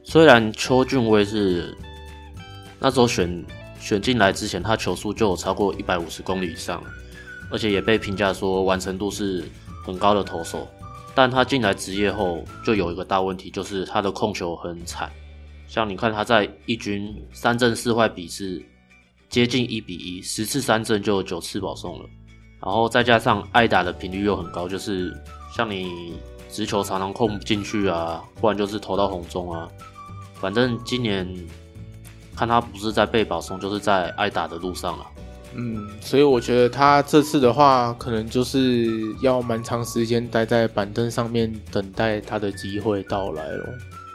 [0.03, 1.77] 虽然邱俊威是
[2.79, 3.45] 那时候选
[3.79, 6.83] 选进来之前，他球速就有超过一百五十公里以上，
[7.51, 9.45] 而且也被评价说完成度是
[9.85, 10.67] 很高的投手，
[11.15, 15.11] 但他进来职业后就有一个大问题，就是他的控球很惨。
[15.67, 18.63] 像你看他在一军三振四坏比是
[19.29, 22.05] 接近一比一，十次三振就有九次保送了，
[22.63, 25.13] 然后再加上挨打的频率又很高，就是
[25.55, 26.15] 像你
[26.51, 29.69] 直球常常控不进去啊，不然就是投到红中啊。
[30.35, 31.27] 反正今年
[32.37, 35.07] 看他不是在被保送，就是在挨打的路上了。
[35.57, 38.89] 嗯，所以我觉得他这次的话，可能就是
[39.23, 43.65] 要蛮长时间待在板凳上面，等待他的机会到来了。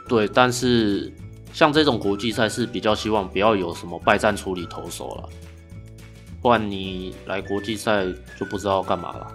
[0.06, 1.10] 对，但是
[1.52, 5.28] 像这种国际赛是比较希望不要有什么败战处理投手了，
[6.42, 8.04] 不然你来国际赛
[8.38, 9.26] 就不知道干嘛了。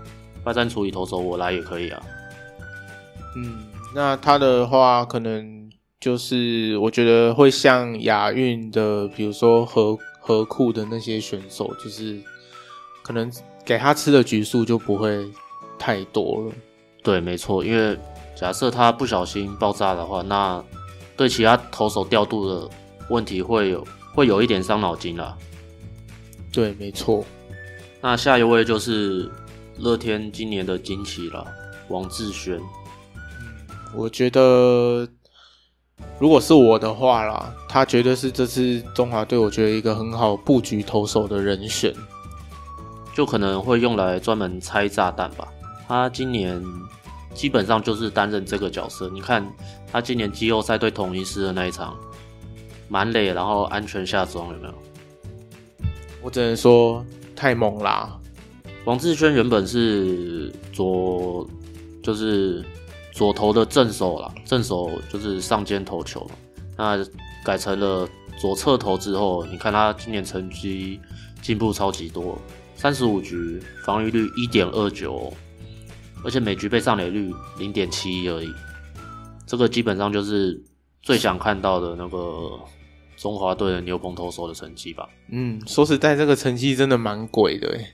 [0.43, 2.03] 败战处理投手我来也可以啊。
[3.35, 3.63] 嗯，
[3.95, 12.19] 那他的话可能就是我觉得会像亚运的，比如说河河库的那些选手，就是
[13.03, 13.31] 可能
[13.63, 15.23] 给他吃的局数就不会
[15.77, 16.53] 太多了。
[17.03, 17.95] 对，没错，因为
[18.35, 20.63] 假设他不小心爆炸的话，那
[21.15, 22.67] 对其他投手调度的
[23.09, 25.37] 问题会有会有一点伤脑筋啦。
[26.51, 27.23] 对，没错。
[28.01, 29.29] 那下一位就是
[29.77, 31.45] 乐天今年的惊奇了，
[31.89, 32.59] 王志轩。
[33.93, 35.07] 我觉得，
[36.17, 41.93] 如果是我的话啦，他绝对是这次中华队我觉得一个很好布局投手的人选，
[43.13, 45.47] 就可能会用来专门拆炸弹吧。
[45.87, 46.63] 他今年
[47.33, 49.09] 基本上就是担任这个角色。
[49.09, 49.45] 你看
[49.91, 51.95] 他今年季后赛对统一狮的那一场，
[52.87, 54.73] 满垒然后安全下庄，有没有？
[56.21, 58.17] 我只能说太猛啦！
[58.85, 61.45] 王志轩原本是左，
[62.01, 62.63] 就是。
[63.15, 66.29] 左投的正手啦，正手就是上肩投球，
[66.75, 66.99] 那
[67.45, 68.05] 改成了
[68.37, 70.99] 左侧投之后，你看他今年成绩
[71.41, 72.37] 进步超级多，
[72.75, 75.33] 三十五局防御率一点二九，
[76.25, 78.53] 而且每局被上垒率零点七一而已，
[79.47, 80.61] 这个基本上就是
[81.01, 82.59] 最想看到的那个
[83.15, 85.07] 中华队的牛棚投手的成绩吧。
[85.31, 87.87] 嗯，说实在，这个成绩真的蛮鬼的诶。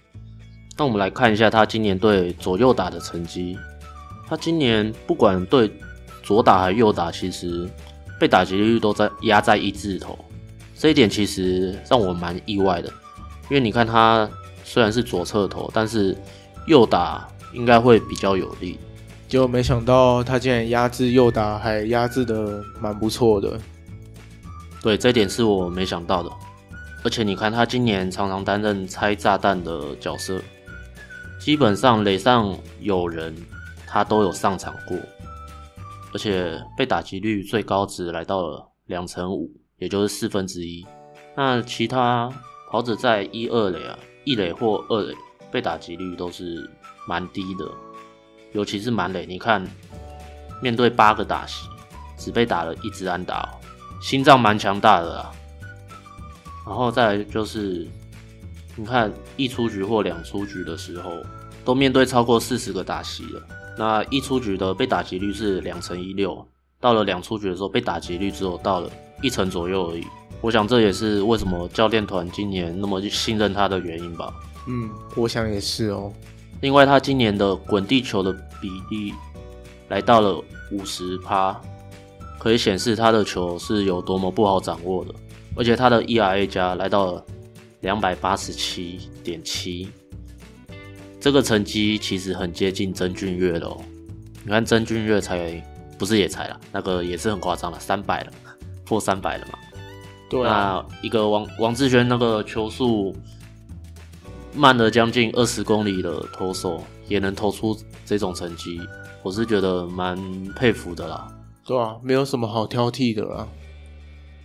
[0.79, 3.55] 那我们来看一下他今年对左右打的成绩。
[4.31, 5.69] 他今年不管对
[6.23, 7.69] 左打还是右打，其实
[8.17, 10.17] 被打击率都在压在一字头，
[10.73, 12.87] 这一点其实让我蛮意外的。
[13.49, 14.29] 因为你看他
[14.63, 16.17] 虽然是左侧头，但是
[16.65, 18.79] 右打应该会比较有利，
[19.27, 23.59] 就没想到他竟然压制右打还压制的蛮不错的。
[24.81, 26.31] 对，这一点是我没想到的。
[27.03, 30.41] 而且你看他今年常常担任拆炸弹的角色，
[31.37, 33.35] 基本上垒上有人。
[33.91, 34.97] 他都有上场过，
[36.13, 40.87] 而且被打击率最高值来到了两成五，也就是四分之一。
[41.35, 42.31] 那其他
[42.69, 45.13] 跑者在一二垒啊，一垒或二垒
[45.51, 46.71] 被打击率都是
[47.05, 47.69] 蛮低的，
[48.53, 49.25] 尤其是满垒。
[49.25, 49.61] 你看，
[50.61, 51.67] 面对八个打席，
[52.17, 53.49] 只被打了一支安打，
[54.01, 55.33] 心脏蛮强大的啊。
[56.65, 57.85] 然后再来就是，
[58.77, 61.11] 你看一出局或两出局的时候，
[61.65, 63.41] 都面对超过四十个打席了。
[63.77, 66.45] 那一出局的被打击率是两成一六，
[66.79, 68.89] 到了两出局的时候，被打击率只有到了
[69.21, 70.05] 一成左右而已。
[70.41, 74.33] 我想这也是为什么教练团今年那么信任他的原因吧。
[74.67, 76.11] 嗯，我想也是哦。
[76.61, 79.13] 另外，他今年的滚地球的比例
[79.89, 80.39] 来到了
[80.71, 81.59] 五十趴，
[82.39, 85.13] 可以显示他的球是有多么不好掌握的。
[85.55, 87.25] 而且他的 ERA 加来到了
[87.81, 89.89] 两百八十七点七。
[91.21, 93.77] 这个成绩其实很接近曾俊岳的哦，
[94.43, 95.63] 你看曾俊岳才
[95.95, 98.31] 不是也才了，那个也是很夸张了，三百了，
[98.83, 99.59] 破三百了嘛。
[100.27, 103.15] 对啊，那一个王王志轩那个球速
[104.55, 108.81] 慢了将近二十公里的投手也能投出这种成绩，
[109.21, 110.17] 我是觉得蛮
[110.55, 111.31] 佩服的啦。
[111.63, 113.47] 对啊，没有什么好挑剔的啦。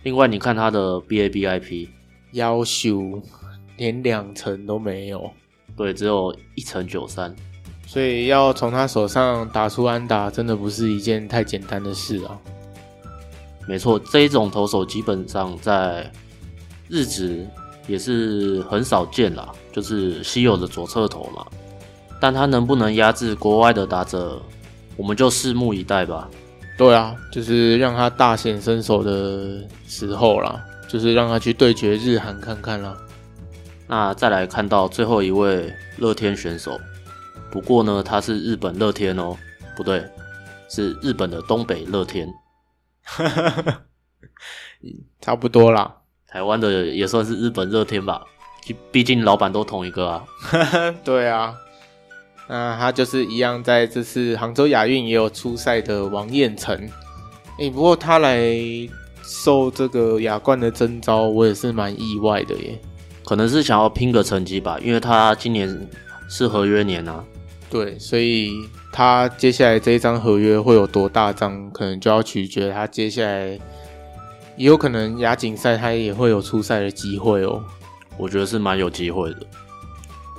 [0.03, 1.89] 另外，你看他的 BABIP，
[2.33, 3.19] 要求，
[3.77, 5.31] 连两成都没有。
[5.77, 7.33] 对，只有一成九三，
[7.85, 12.37] 所以要从他手上打出安打，真的不是一件太简单的事啊。
[13.67, 16.11] 没错，这一种投手基本上在
[16.89, 17.45] 日职
[17.85, 21.45] 也是很少见啦，就是稀有的左侧投嘛。
[22.19, 24.41] 但他能不能压制国外的打者，
[24.95, 26.27] 我们就拭目以待吧。
[26.75, 32.97] 对啊，就是让他大显身手的时候啦，就是让他去对决日韩看看啦。
[33.87, 36.79] 那再来看到最后一位乐天选手，
[37.49, 39.37] 不过呢，他是日本乐天哦，
[39.75, 40.03] 不对，
[40.69, 42.27] 是日本的东北乐天，
[45.21, 45.95] 差不多啦。
[46.27, 48.21] 台湾的也算是日本乐天吧，
[48.91, 50.25] 毕竟老板都同一个啊。
[51.05, 51.55] 对啊，
[52.49, 56.89] 那他就是一样，在这次杭州亚运也有出赛的王彦辰。
[57.59, 58.45] 诶，不过他来
[59.23, 62.77] 受这个亚冠的征召，我也是蛮意外的耶。
[63.27, 65.85] 可能是想要拼个成绩吧，因为他今年
[66.29, 67.21] 是合约年啊。
[67.69, 68.53] 对，所以
[68.89, 73.47] 他接下来这一张合约会有多大张，可能就要取决他接下来
[74.55, 77.61] 也有可能亚锦赛他也会有出赛的机会哦。
[78.17, 79.39] 我觉得是蛮有机会的，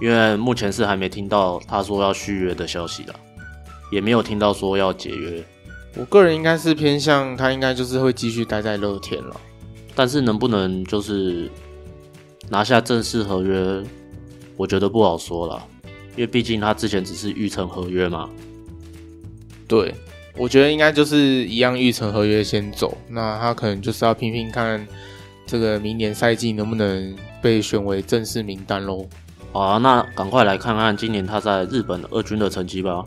[0.00, 3.14] 因为目前是还没听到他说要续约的消息啦，
[3.92, 5.44] 也没有听到说要解约。
[5.94, 9.36] 我个人应该是偏向他，应该就是会继续待在乐天了。
[9.94, 11.50] 但是能不能就是？
[12.50, 13.82] 拿下正式合约，
[14.56, 15.62] 我觉得不好说了，
[16.12, 18.28] 因为毕竟他之前只是预成合约嘛。
[19.66, 19.94] 对，
[20.36, 24.86] 我觉得应该就是一样预成合约先走，那他可能就是要拼拼看
[25.46, 29.06] 这个明年赛季能不能被选为正式名单喽。
[29.52, 33.04] 好啊，那赶快来看看今年他在日本二军的成绩吧。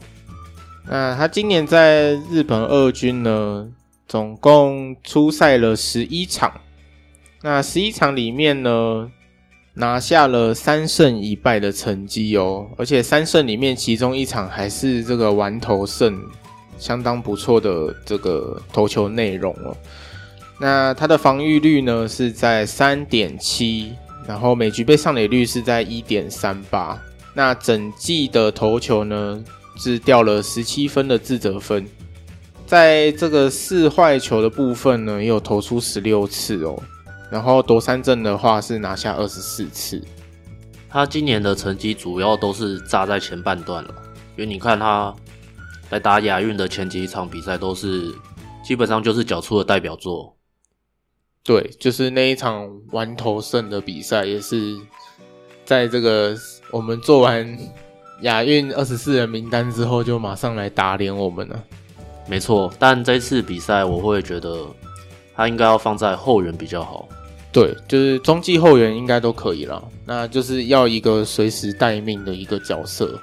[0.88, 3.68] 那他今年在日本二军呢，
[4.08, 6.52] 总共出赛了十一场，
[7.44, 9.10] 那十一场里面呢，
[9.74, 16.22] 拿下了三胜一败的成绩哦，而且三胜里面其中一场还是这个完投胜，
[16.78, 19.76] 相当不错的这个投球内容哦。
[20.60, 23.94] 那他的防御率呢是在三点七，
[24.28, 27.02] 然后每局被上垒率是在一点三八，
[27.34, 29.44] 那整季的投球呢
[29.78, 31.88] 是掉了十七分的自责分，
[32.68, 36.78] 在这个四坏球的部分呢也有投出十六次哦。
[37.32, 40.04] 然后夺三振的话是拿下二十四次，
[40.90, 43.96] 他今年的成绩主要都是炸在前半段了，
[44.36, 45.16] 因为你看他
[45.92, 48.14] 来打亚运的前几场比赛都是
[48.62, 50.36] 基本上就是缴出的代表作，
[51.42, 54.78] 对，就是那一场完头胜的比赛也是
[55.64, 56.36] 在这个
[56.70, 57.58] 我们做完
[58.24, 61.64] 亚运二十四人名单之后就马上来打脸我们了，
[62.28, 64.66] 没错，但这次比赛我会觉得
[65.34, 67.08] 他应该要放在后援比较好。
[67.54, 73.20] 对，就是中继后援应该都可以了，那就是要一个随时待命的一个角色。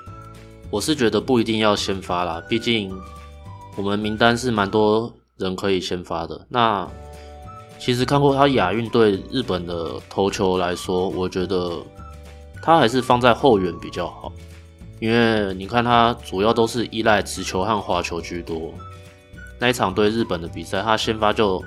[0.69, 2.95] 我是觉得不一定要先发啦，毕竟
[3.75, 6.39] 我们名单是蛮多人可以先发的。
[6.51, 6.87] 那
[7.79, 11.79] 其实看过他亚运对日本的投球来说，我觉得
[12.61, 14.31] 他还是放在后援比较好，
[15.01, 18.75] 因为你看他主要都是依赖直球和滑球居多。
[19.59, 21.65] 那一场对日本的比赛，他先发就。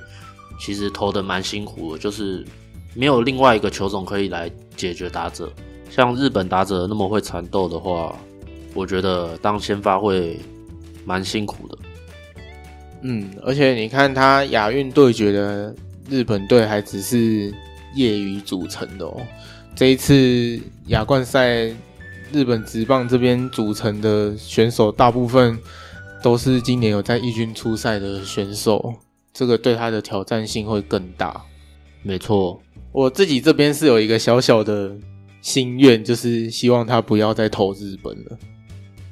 [0.62, 2.46] 其实投的蛮辛苦的，就是
[2.94, 4.48] 没有另外一个球种可以来
[4.78, 5.52] 解决打者。
[5.90, 8.16] 像日本打者那么会缠斗的话，
[8.76, 10.40] 我觉得当先发会
[11.04, 11.78] 蛮辛苦的。
[13.02, 15.76] 嗯，而且你看他亚运对决的
[16.08, 17.52] 日本队还只是
[17.96, 19.18] 业余组成的哦。
[19.76, 20.60] 这一次
[20.90, 21.74] 亚冠赛，
[22.32, 25.58] 日本职棒这边组成的选手大部分
[26.22, 28.94] 都是今年有在一军出赛的选手。
[29.34, 31.42] 这个对他的挑战性会更大。
[32.04, 32.60] 没错，
[32.92, 34.92] 我自己这边是有一个小小的
[35.42, 38.38] 心愿，就是希望他不要再投日本了。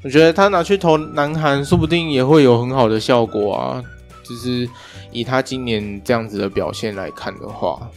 [0.04, 3.84] 我觉得他拿去投南韩，说不定也会有很好的效果啊。
[4.24, 4.70] 就是
[5.12, 7.90] 以他今年这样子的表现来看的话，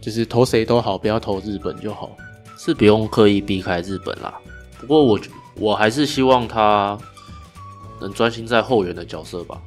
[0.00, 2.10] 就是投谁都好，不要投日本就好。
[2.58, 4.34] 是不用刻意避开日本啦。
[4.80, 5.20] 不过我
[5.56, 6.98] 我还是希望他
[8.00, 9.60] 能专心在后援的角色吧。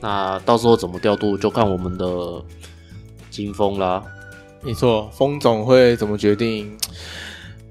[0.00, 2.42] 那到时候怎么调度，就看我们的
[3.30, 4.02] 金峰啦。
[4.62, 6.76] 没错，峰总会怎么决定？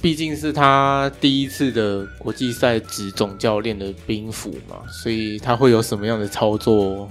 [0.01, 7.09] 毕竟是他第一次的国际赛执总教练的兵符嘛，所以他会有什么样的操作，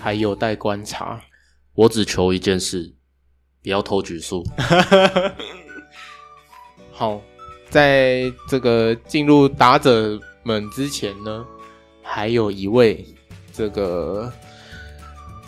[0.00, 1.20] 还有待观察。
[1.74, 2.94] 我只求一件事，
[3.62, 4.44] 不要投局数。
[6.90, 7.20] 好，
[7.68, 11.44] 在这个进入打者们之前呢，
[12.02, 13.04] 还有一位
[13.52, 14.32] 这个。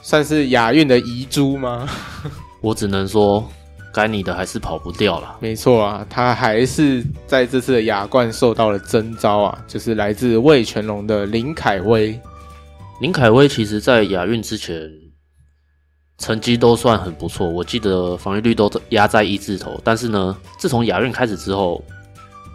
[0.07, 1.89] 算是亚运的遗珠吗？
[2.61, 3.43] 我只能说，
[3.91, 5.39] 该你的还是跑不掉了。
[5.41, 12.21] 没错啊，他还是在这次的亚冠受到了征召啊，就是来自魏全龙的林凯威。
[13.01, 14.91] 林凯威其实在亚运之前
[16.19, 19.81] 成绩都算很不错，我记得防御率都压在一字头。
[19.83, 21.83] 但是呢，自从亚运开始之后，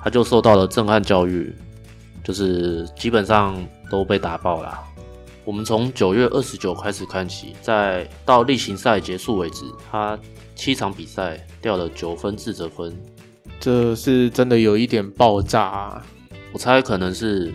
[0.04, 1.52] 他就受到了震撼教育，
[2.24, 3.58] 就是基本上
[3.90, 4.80] 都被打爆了。
[5.50, 10.16] 我们从九月二十九开始看起，在到例行赛结束为止，他
[10.54, 12.96] 七场比赛掉了九分自责分，
[13.60, 16.06] 这是真的有一点爆炸啊。
[16.54, 17.52] 我猜可能是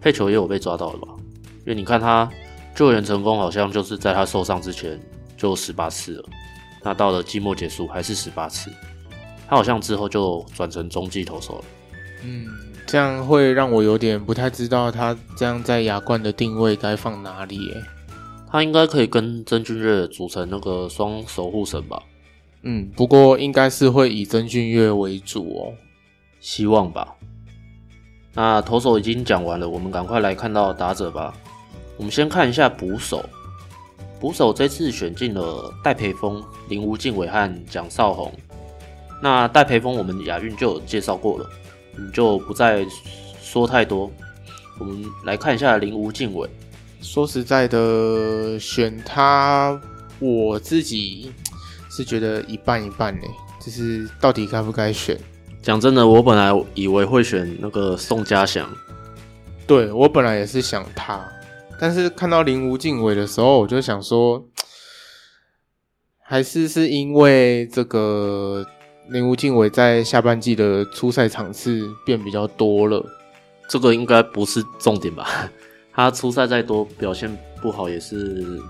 [0.00, 1.08] 配球也有被抓到了吧，
[1.58, 2.26] 因为你看他
[2.74, 4.98] 救援成功，好像就是在他受伤之前
[5.36, 6.24] 就十八次了，
[6.82, 8.70] 那到了季末结束还是十八次，
[9.46, 11.64] 他好像之后就转成中继投手了。
[12.22, 12.46] 嗯。
[12.86, 17.82] 这样会让我有点不太知道他这样在亚冠的定位该放哪里耶？
[18.48, 22.00] 他应该可以跟曾峻岳组成那个双守护神吧？
[22.62, 25.74] 嗯，不过应该是会以曾峻岳为主哦，
[26.40, 27.14] 希望吧。
[28.32, 31.34] 那投手已经讲完了，我们赶快来看到打者吧。
[31.96, 33.24] 我们先看一下捕手，
[34.20, 38.32] 捕手这次选进了戴培峰、林无敬伟和蒋少红。
[39.20, 41.50] 那戴培峰我们亚运就有介绍过了。
[41.98, 42.86] 你就不再
[43.42, 44.10] 说太多，
[44.78, 46.48] 我们来看一下林无敬伟。
[47.00, 49.80] 说实在的，选他，
[50.18, 51.32] 我自己
[51.90, 53.26] 是觉得一半一半呢，
[53.64, 55.18] 就是到底该不该选？
[55.62, 58.68] 讲真的，我本来以为会选那个宋家祥，
[59.66, 61.28] 对，我本来也是想他，
[61.78, 64.44] 但是看到林无敬伟的时候，我就想说，
[66.22, 68.64] 还是是因为这个
[69.08, 73.04] 林吴晋伟在下半季的出赛场次变比较多了，
[73.68, 75.48] 这个应该不是重点吧？
[75.92, 78.60] 他出赛再多，表现不好也是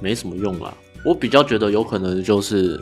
[0.00, 0.74] 没什么用啦。
[1.04, 2.80] 我比较觉得有可能就是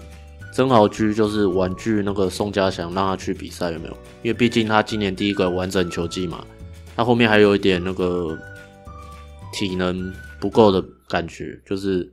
[0.52, 3.92] 曾豪居就是婉拒那个宋家祥让他去比赛，有没有？
[4.22, 6.44] 因为毕竟他今年第一个完整球季嘛，
[6.96, 8.38] 他后面还有一点那个。
[9.50, 12.06] 体能不够的感觉，就是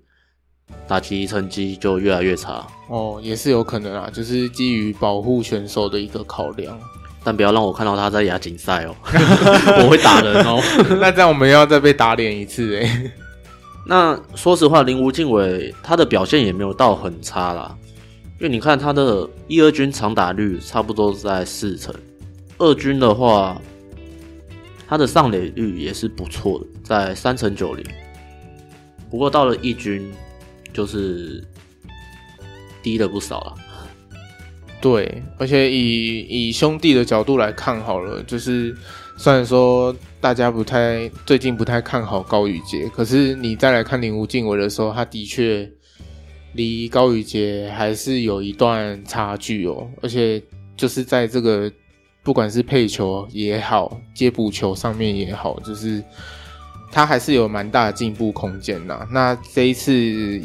[0.87, 6.79] 打击成绩就越来越差哦，也是有可能啊，就是基于保护选手的一个考量，
[7.23, 8.95] 但不要让我看到他在亚锦赛哦，
[9.83, 10.61] 我会打人哦。
[11.01, 13.11] 那这样我们要再被打脸一次哎。
[13.87, 17.75] 那说实话，林吴敬伟他的表现也没有到很差啦，
[18.39, 21.93] 因为你看他的一二军长打率差不多在四成，
[22.57, 23.59] 二军的话。
[24.87, 27.83] 他的上垒率也是不错的，在三成九零。
[29.09, 30.13] 不过到了一军，
[30.75, 31.43] 就是
[32.83, 33.55] 低了不少了。
[34.79, 38.75] 对，而且以以兄弟的角度来看好了，就是
[39.17, 45.67] 虽然说大家不太最近不太看好高宇杰，可是你再来看林吴晋伟的时候，他的确
[46.53, 49.89] 离高宇杰还是有一段差距哦。
[50.03, 50.39] 而且
[50.77, 51.71] 就是在这个。
[52.25, 56.03] 不管是配球也好，接补球上面也好，就是
[56.91, 59.07] 他还是有蛮大的进步空间呐。
[59.11, 60.41] 那这一次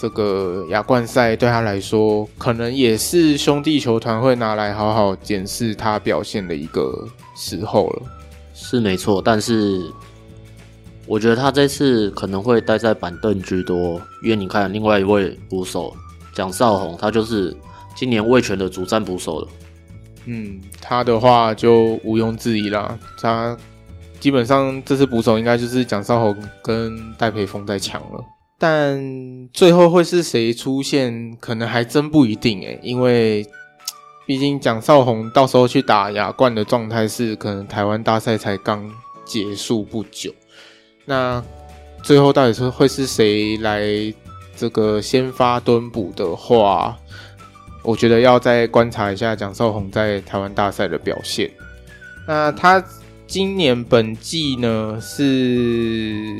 [0.00, 8.02] 这个亚冠赛对他来说，可能也是兄弟球团会拿来好好检视他表现的一个时候了。
[8.54, 9.92] 是没错，但是
[11.06, 15.94] 我觉得他这次可能会待在板凳居多，因为你看另外一位捕手
[16.34, 17.54] 蒋少红，他就是
[17.94, 19.48] 今年味全的主战捕手了。
[20.24, 22.98] 嗯，他的话就毋庸置疑啦。
[23.20, 23.54] 他
[24.18, 28.24] 基本上这次捕手应该就是蒋少红跟戴培峰在抢了，
[28.60, 32.78] 但最后会是谁出现，可能还真不一定诶。
[32.82, 33.46] 因为
[34.26, 38.86] 毕竟蒋少宏到时候去打亚冠的状态是，可能台湾大赛才刚
[39.24, 40.30] 结束不久。
[41.06, 41.42] 那
[42.02, 43.82] 最后到底是会是谁来
[44.54, 46.94] 这个先发蹲捕的话？
[47.82, 51.50] 我觉得要再观察一下蒋少宏在台湾大赛的表现。
[52.28, 52.84] 那他
[53.26, 56.36] 今年本季呢是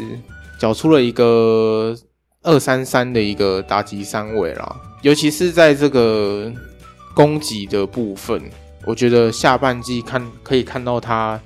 [0.59, 1.97] 缴出了一个
[2.43, 6.51] 二三三的一个打击三围啦，尤其是在这个
[7.15, 8.41] 攻击的部分，
[8.87, 11.39] 我觉得下半季看可以看到他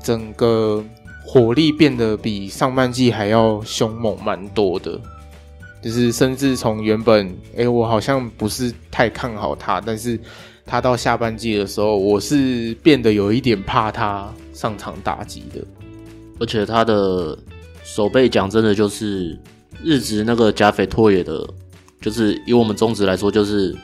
[0.00, 0.84] 整个
[1.26, 5.00] 火力变得比上半季还要凶猛蛮多的。
[5.82, 10.18] 就是甚至从原本，哎、欸，我好像不是太看好他，但是
[10.64, 15.60] 他到下半季的时候，我是变得有一点怕他上场打击的。
[16.40, 17.36] 而且他的
[17.82, 19.38] 守备讲真的就是
[19.84, 21.46] 日职那个甲斐拓也的，
[22.00, 23.76] 就是以我们中职来说，就是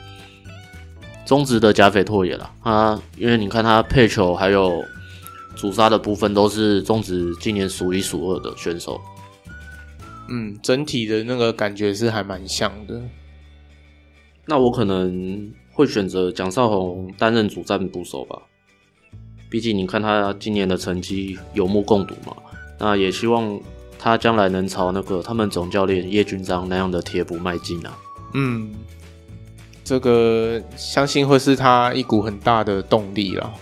[1.25, 2.51] 中职的甲斐拓也了。
[2.63, 4.83] 他因为你看他配球还有
[5.55, 8.99] 主杀的部分，都是中职今年数一数二的选手。
[10.29, 13.01] 嗯，整体的那个感觉是还蛮像的。
[14.45, 18.41] 那我可能会选择蒋少红担任主战捕手吧。
[19.49, 22.35] 毕竟你看他今年的成绩有目共睹嘛。
[22.79, 23.59] 那也希望
[24.03, 27.95] 他将来能朝那个他们总教练叶军章那样的铁捕迈进啊。
[28.33, 28.73] 嗯，
[29.83, 33.53] 这个相信会是他一股很大的动力了。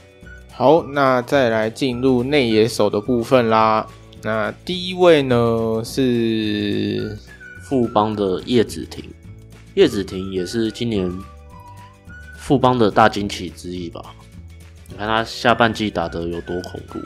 [0.53, 3.85] 好，那再来进入内野手的部分啦。
[4.21, 7.17] 那第一位呢是
[7.63, 9.03] 富邦的叶子廷，
[9.75, 11.11] 叶子廷也是今年
[12.37, 14.01] 富邦的大惊奇之一吧？
[14.87, 16.99] 你看他下半季打得有多恐怖？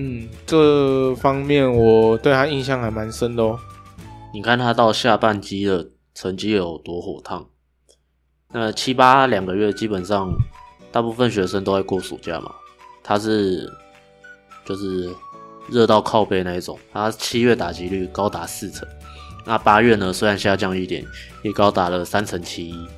[0.00, 3.58] 嗯，这方面我对他印象还蛮深的哦。
[4.32, 7.46] 你看他到下半季的成绩有多火烫？
[8.52, 10.32] 那七八两个月，基本上
[10.90, 12.50] 大部分学生都在过暑假嘛，
[13.02, 13.70] 他是
[14.64, 15.10] 就是。
[15.68, 18.88] 热到靠背那一种，他七月打击率高达四成，
[19.46, 21.06] 那八月呢，虽然下降一点，
[21.44, 22.88] 也高达了三成七一，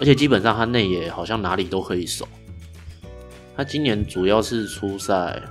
[0.00, 2.26] 而且基本上他内野好像哪里都可以守。
[3.54, 5.42] 他今年主要是出赛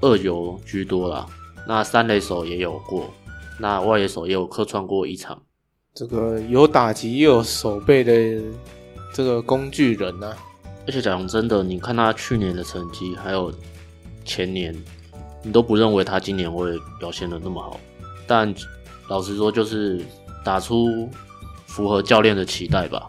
[0.00, 1.26] 二游居多啦，
[1.66, 3.10] 那三垒手也有过，
[3.58, 5.40] 那外野手也有客串过一场。
[5.94, 8.42] 这个有打击又有守备的
[9.12, 10.36] 这个工具人呐、啊，
[10.86, 13.52] 而且讲真的，你看他去年的成绩，还有
[14.24, 14.74] 前年。
[15.42, 17.80] 你都不认为他今年会表现的那么好，
[18.26, 18.54] 但
[19.08, 20.04] 老实说，就是
[20.44, 21.08] 打出
[21.66, 23.08] 符合教练的期待吧。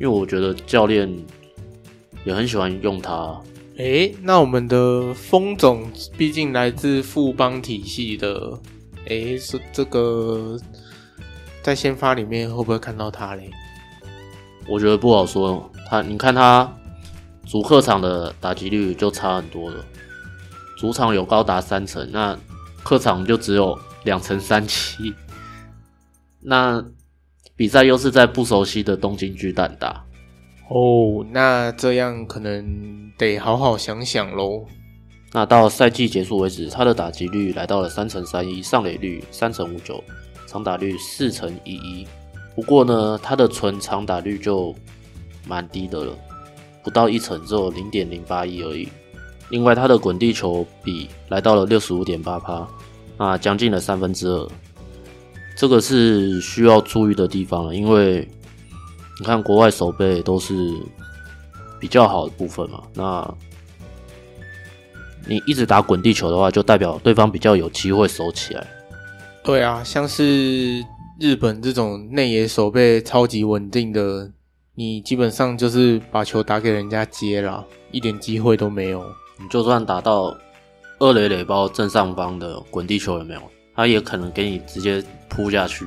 [0.00, 1.08] 为我觉得教练
[2.24, 3.40] 也很喜欢用他。
[3.76, 8.58] 诶，那我们的风总毕竟来自富邦体系的
[9.06, 10.58] 诶，是这个
[11.62, 13.50] 在先发里面会不会看到他嘞？
[14.68, 15.70] 我觉得不好说。
[15.88, 16.70] 他，你看他
[17.46, 19.84] 主客场的打击率就差很多了，
[20.78, 22.38] 主场有高达三成，那
[22.82, 25.14] 客场就只有两成三七。
[26.40, 26.84] 那
[27.56, 30.04] 比赛又是在不熟悉的东京巨蛋打，
[30.74, 34.64] 哦，那这样可能得好好想想喽。
[35.30, 40.02] 那到赛季结束为止，他的打击率来到了三成三一，上垒率三成五九，
[40.46, 42.06] 长打率四成一一。
[42.54, 44.74] 不过呢，他的纯长打率就
[45.46, 46.16] 蛮低的了，
[46.82, 48.88] 不到一成，只有零点零八一而已。
[49.50, 52.66] 另外，他的滚地球比来到了六十五点八趴，
[53.18, 54.48] 啊，将近了三分之二。
[55.54, 58.26] 这个是需要注意的地方了，因为
[59.22, 60.52] 你看国外守备都是
[61.78, 62.82] 比较好的部分嘛。
[62.92, 63.34] 那
[65.24, 68.66] 你一直打滚地球的话，就代表对方比较有机会守起来。
[69.44, 70.84] 对啊，像是
[71.20, 74.28] 日本这种内野守备超级稳定的，
[74.74, 79.04] 你基本上就是把球打给人家接了，一点机会都没有。
[79.40, 80.36] 你就算打到
[80.98, 83.42] 二垒垒包正上方的滚地球，有没有？
[83.76, 85.86] 他也可能给你直接扑下去。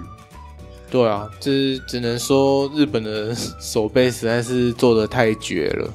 [0.90, 5.94] 对啊，这只能说日本的手背实在是做的太绝了。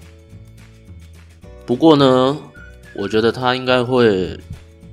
[1.64, 2.36] 不过呢，
[2.94, 4.38] 我觉得他应该会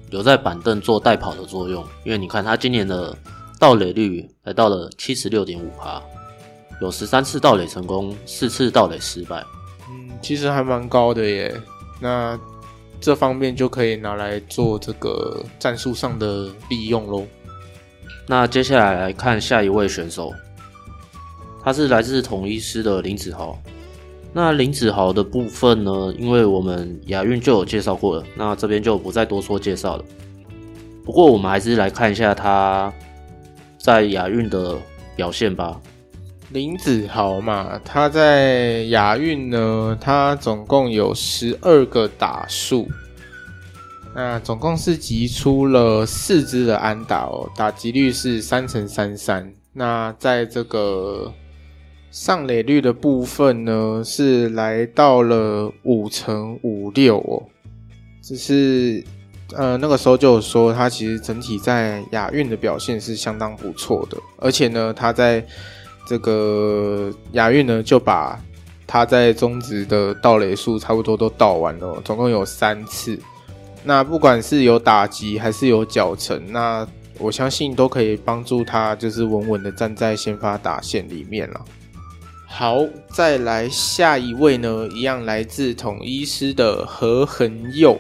[0.10, 3.18] 留在板凳做带跑的作用，因为你看他今年的
[3.60, 6.02] 盗垒率来到了七十六点五趴，
[6.82, 9.44] 有十三次盗垒成功，四次盗垒失败。
[9.90, 11.54] 嗯，其实还蛮高的耶。
[12.00, 12.40] 那。
[13.00, 17.28] 这方面就可以拿来做这个战术上的利用喽。
[18.28, 20.34] 那接下来来看下一位选手，
[21.64, 23.58] 他是来自统一师的林子豪。
[24.34, 30.04] 那林子豪的部分呢，因为我们亚运就有介绍过了，那这边就不再多说介绍了。
[31.06, 32.94] 不过我们还是来看一下他
[33.80, 34.76] 在亚运的
[35.16, 35.80] 表现吧。
[36.52, 42.88] 林子豪嘛，他在亚运呢，他总共有十二个打数，
[44.20, 49.54] 那总共是集出了四支的安打哦，打击率是三乘三三。
[49.74, 51.32] 那在这个
[52.10, 57.44] 上垒率的部分呢，是来到了五乘五六哦，
[58.24, 59.04] 只是
[59.54, 65.46] 呃那个时候就有说，他其实整体在亚运的表现是相当不错的，而且呢，他在
[66.08, 68.42] 这个亚运呢，就把
[68.88, 73.20] 他在中职的盗垒数差不多都盗完了，总共有三次。
[73.88, 76.86] 那不管是有打击还是有脚程，那
[77.18, 81.66] 我相信都可以帮助他，就是稳稳的站在先发打线里面了。
[82.46, 82.80] 好，
[83.10, 87.98] 再来下一位呢，一样来自统一师的何恒佑。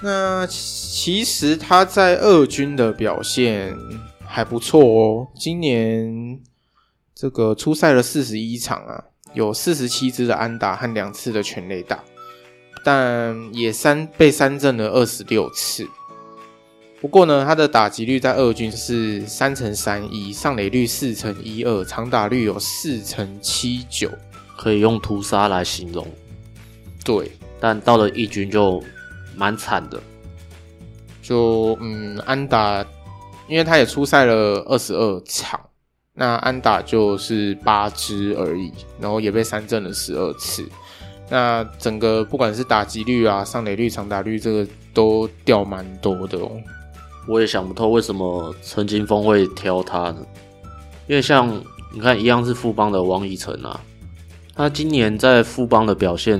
[0.00, 3.76] 那其实他在二军的表现
[4.24, 6.40] 还不错哦，今年。
[7.12, 9.04] 这个出赛了四十一场啊，
[9.34, 12.02] 有四十七支的安打和两次的全垒打，
[12.84, 15.86] 但也三被三振了二十六次。
[17.00, 24.10] 不过呢，他的打击率在二军是三乘三一，上垒率四乘一二，长打率有四乘七九，
[24.56, 26.06] 可以用屠杀来形容。
[27.02, 28.82] 对，但到了一军就
[29.34, 29.98] 蛮惨的，
[31.22, 32.84] 就嗯安打，
[33.48, 35.58] 因为他也出赛了二十二场。
[36.12, 38.70] 那安打就是八支而已，
[39.00, 40.68] 然后也被三振了十二次。
[41.30, 46.50] 那整个不管是打击率啊、上垒率、长打率，这个都掉蛮多的哦。
[47.26, 50.18] 我也想不透为什么陈金峰会挑他呢？
[51.06, 51.48] 因为像
[51.94, 53.80] 你看，一样是富邦的王以诚啊，
[54.54, 56.38] 他今年在富邦的表现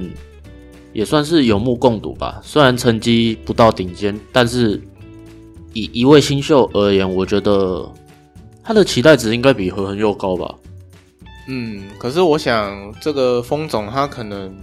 [0.92, 2.40] 也算是有目共睹吧。
[2.42, 4.78] 虽然成绩不到顶尖，但是
[5.72, 7.90] 以一位新秀而言，我觉得。
[8.62, 10.54] 他的期待值应该比何恒佑高吧？
[11.48, 14.54] 嗯，可是我想这个风总他可能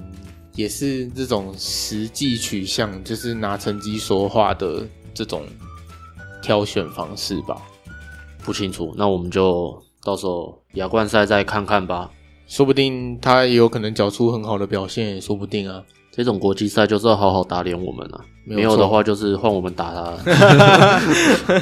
[0.58, 5.44] 也是这种实际取向，就是拿成绩说话的这种
[6.42, 7.56] 挑选方式吧？
[8.44, 12.12] 不清楚，那我们就到时候亚冠赛再看看吧。
[12.48, 15.84] 说不定他也有可能缴出很好的表现，也说不定啊。
[16.12, 21.62] 这种国际赛就是要好好打脸我们啊，没有，没有的话就是换我们打他。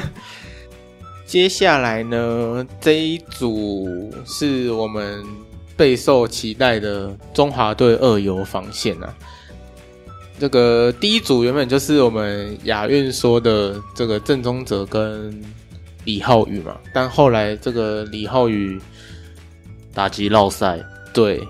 [1.26, 5.22] 接下来呢，这一组是我们
[5.76, 9.14] 备受期待的中华队二游防线啊。
[10.38, 15.42] 这个第一组原本就是我们亚运说的这个郑宗哲跟
[16.04, 18.80] 李浩宇嘛，但后来这个李浩宇
[19.94, 20.78] 打击落赛，
[21.12, 21.46] 对。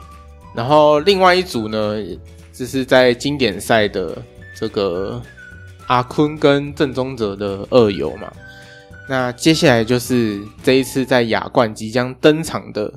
[0.54, 1.96] 然后另外一组呢，
[2.52, 4.16] 就是在经典赛的
[4.58, 5.20] 这个
[5.86, 8.32] 阿坤跟郑宗哲的二游嘛。
[9.08, 12.92] 那接下来就是这一次在亚冠即将登场的，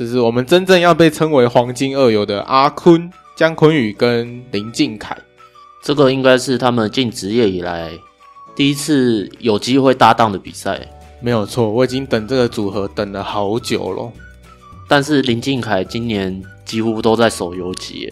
[0.00, 5.14] 就是我们真正要被称为黄金二游的阿坤、江坤宇跟林靖凯。
[5.82, 7.92] 这个应该是他们进职业以来
[8.56, 10.80] 第一次有机会搭档的比赛。
[11.20, 14.10] 没有错，我已经等这个组合等了好久了。
[14.88, 18.10] 但是林靖凯今年几乎都在手游级。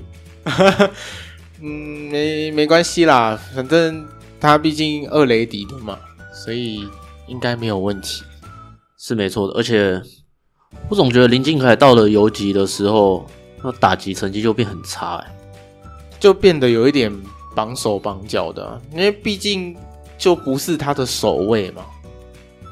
[1.63, 4.07] 嗯，没没关系啦，反正
[4.39, 5.99] 他毕竟二雷迪的嘛，
[6.35, 6.87] 所以。
[7.29, 8.23] 应该没有问题，
[8.97, 9.53] 是没错的。
[9.53, 10.01] 而且
[10.89, 13.27] 我总觉得林靖凯到了游击的时候，
[13.63, 15.37] 那打击成绩就变很差，哎，
[16.19, 17.13] 就变得有一点
[17.55, 18.81] 绑手绑脚的啊。
[18.93, 19.77] 因为毕竟
[20.17, 21.85] 就不是他的守卫嘛，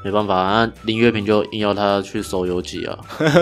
[0.04, 2.98] 没办法，那林月平就硬要他去守游击啊。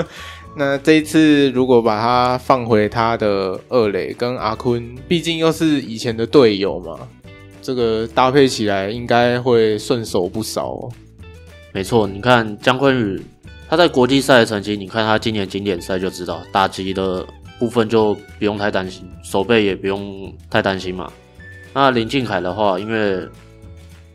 [0.57, 6.98] 那这一次如果把他放回他的二垒，跟阿坤，毕竟又是以前的队友嘛，
[7.61, 10.92] 这个搭配起来应该会顺手不少哦。
[11.72, 13.20] 没错，你看姜坤宇，
[13.75, 17.27] 他在国际赛的成绩，你看他今年经典赛就知道，打击的
[17.59, 21.12] 部分就不用太担心，守备也不用太担心嘛。
[21.72, 23.29] 那林俊凯的话，因为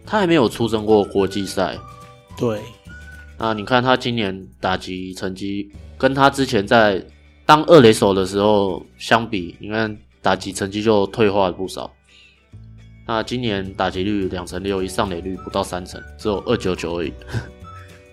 [0.06, 1.78] 他还没有出征过国际赛，
[2.38, 2.58] 对。
[3.38, 7.06] 那你看他今年打击成绩，跟他之前在
[7.46, 11.92] 当二垒手的时候相比，你看打击成绩就退化了不少。
[13.06, 17.12] 那今年打击率两成六一，上垒率不到三成，只有二九九而已。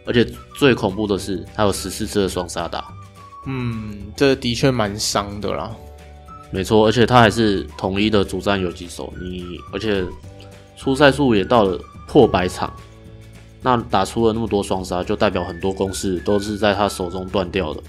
[0.06, 0.24] 而且
[0.56, 2.86] 最恐怖的是，他有十四次的双杀打。
[3.46, 5.70] 嗯，这的确蛮伤的啦。
[6.50, 9.12] 没错，而且他还是统一的主战游击手。
[9.20, 10.04] 你而且
[10.76, 12.72] 出赛数也到了破百场，
[13.60, 17.82] 那打出了那么多双杀，就代表很多攻势都是在他手中断掉的。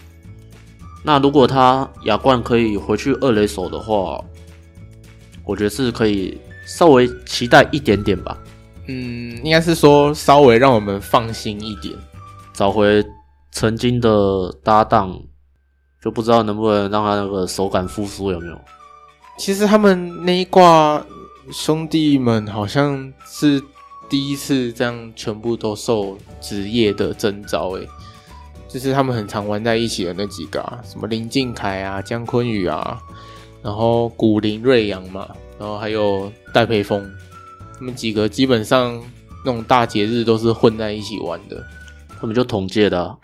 [1.04, 4.24] 那如果他亚冠可以回去二垒手的话，
[5.46, 6.38] 我觉得是可以。
[6.70, 8.38] 稍微期待一点点吧，
[8.88, 11.96] 嗯，应该是说稍微让我们放心一点，
[12.58, 13.06] 找回
[13.52, 15.22] 曾经的搭档，
[16.02, 18.60] 就不知道能不能让他那个手感复苏有没有？
[19.38, 21.06] 其实他们那一挂
[21.52, 23.62] 兄弟们好像是
[24.10, 27.88] 第一次这样全部都受职业的征召，诶，
[28.68, 33.00] 就是他们很常玩在一起的那几个啊，什么林靖凯啊、姜坤宇啊，
[33.62, 35.30] 然后古林瑞阳嘛。
[35.60, 37.08] 然后还有戴培峰，
[37.78, 39.00] 他们几个基本上
[39.46, 41.64] 那种大节日都是混在一起玩的，
[42.20, 43.18] 他们就同届的，啊，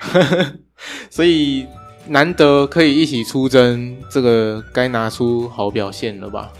[1.10, 1.66] 所以
[2.08, 6.52] 难得可以一起出征，这个该拿出好表现了吧？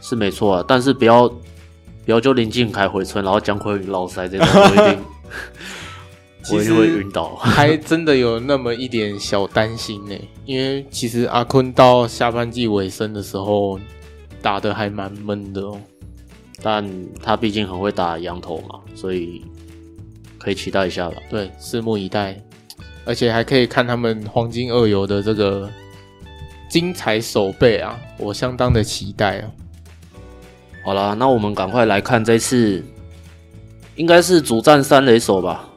[0.00, 5.04] 是没错啊，但是不要不要就林靖凯回村，然后江坤宇老塞这种，我一定
[6.56, 10.14] 我一定会晕倒， 还真的有那么一点小担心呢，
[10.44, 13.78] 因为其实阿坤到下半季尾声的时候。
[14.42, 15.78] 打的还蛮闷的哦，
[16.62, 16.82] 但
[17.22, 19.44] 他毕竟很会打羊头嘛，所以
[20.40, 21.16] 可以期待一下吧。
[21.28, 22.40] 对，拭目以待，
[23.04, 25.70] 而且还可以看他们黄金二游的这个
[26.68, 29.50] 精彩守备啊，我相当的期待啊。
[30.82, 32.82] 好啦，那我们赶快来看这次，
[33.96, 35.68] 应该是主战三垒手吧？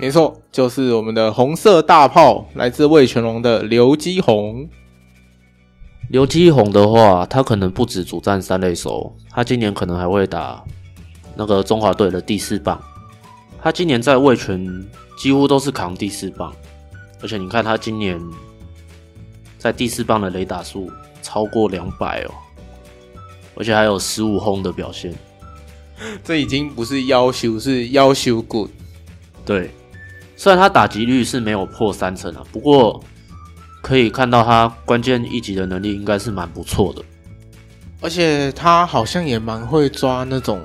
[0.00, 4.68] 没错，就是我们的红色大炮，来自魏全龙的刘基宏。
[6.10, 10.64] 刘基宏的话，他可能不止主战三垒手，他今年可能还会打
[11.36, 12.80] 那个中华队的第四棒。
[13.62, 14.86] 他今年在味全
[15.18, 16.54] 几乎都是扛第四棒，
[17.20, 18.20] 而且你看他今年
[19.58, 20.90] 在第四棒的雷打数
[21.22, 22.30] 超过两百哦，
[23.54, 25.14] 而且还有十五轰的表现。
[26.22, 28.70] 这已经不是要求，是要求 good。
[29.44, 29.70] 对，
[30.36, 33.02] 虽然他打击率是没有破三成啊，不过。
[33.80, 37.02] 可以看到他关键一级的能力应该是蛮不错的，
[38.00, 40.60] 而且他好像也蛮会抓那种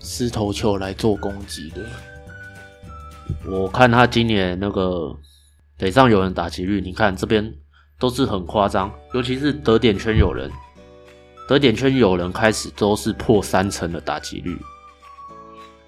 [0.00, 1.82] 失投球来做攻击的。
[3.46, 5.14] 我看他今年那个
[5.78, 7.52] 垒上有人打击率，你看这边
[7.98, 10.50] 都是很夸张，尤其是得点圈有人，
[11.48, 14.56] 得点圈有人开始都是破三成的打击率。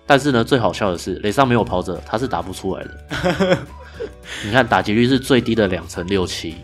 [0.06, 3.58] 但是呢，最好笑的是垒上没有跑者，他是打不出来的。
[4.44, 6.54] 你看打击率是最低的两成六七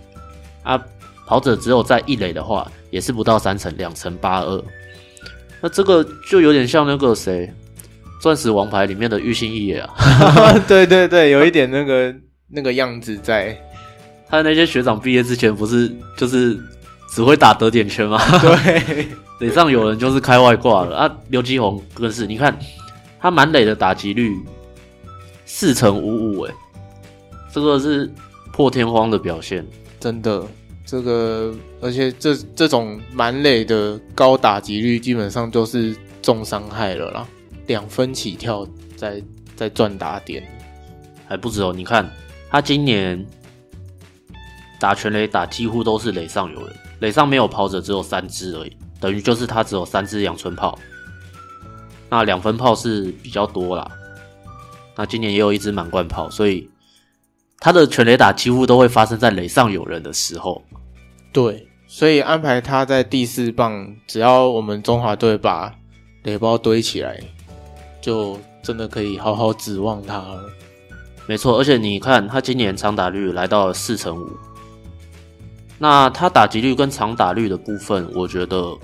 [0.62, 0.82] 啊，
[1.26, 4.64] 跑者只有在一垒的话，也是不到三成，两成八二。
[5.60, 7.52] 那这个就有点像那个谁，
[8.24, 9.90] 钻石王牌里面的玉心一也啊。
[10.66, 12.14] 对对对，有一点那个
[12.48, 13.54] 那个样子在。
[14.26, 16.58] 他那些学长毕业之前不是就是
[17.10, 18.18] 只会打得点圈吗？
[18.40, 19.06] 对，
[19.40, 21.16] 垒上有人就是开外挂了啊。
[21.28, 22.58] 刘基宏更是，你看
[23.20, 24.34] 他满垒的打击率
[25.44, 26.54] 四成五五，哎。
[27.52, 28.10] 这个是
[28.54, 29.62] 破天荒的表现，
[30.00, 30.42] 真的。
[30.86, 37.26] 这个，而且这这种满垒的高打击率，基本上都是重伤害了啦，
[37.66, 39.22] 两分起跳在
[39.56, 40.46] 在赚打点，
[41.26, 41.72] 还不止哦。
[41.74, 42.08] 你看
[42.50, 43.24] 他今年
[44.78, 50.78] 打全垒打几乎都是垒上有人，垒上没有跑者只有三支而已，等于就是他只有三支阳春炮。
[52.10, 53.90] 那两分炮是比较多啦，
[54.94, 56.68] 那今年也有一支满贯炮，所以
[57.58, 60.62] 他的全垒打几乎都会发生在垒上有人的时候。
[61.32, 65.74] 对，所以安排他在第四棒，只要我们中华队把
[66.22, 67.20] 垒包堆起来，
[68.04, 70.44] 就真的可以好好指望他了。
[71.24, 74.28] 没错，而且你看他今年长打率来到了四成五，
[75.78, 78.76] 那他打击率跟长打率的部分，我觉得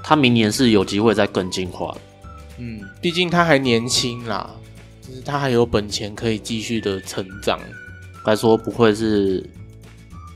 [0.00, 2.00] 他明年是有机会再更进化的。
[2.58, 4.48] 嗯，毕竟他还年轻啦，
[5.00, 7.58] 就是他还有本钱可以继续的成长。
[8.24, 9.44] 该说不会是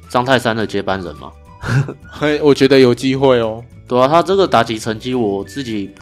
[0.08, 1.30] 张泰山的接班人吗？
[2.10, 3.62] 嘿，我觉得有机会哦。
[3.86, 5.92] 对啊，他这个打击成绩，我自己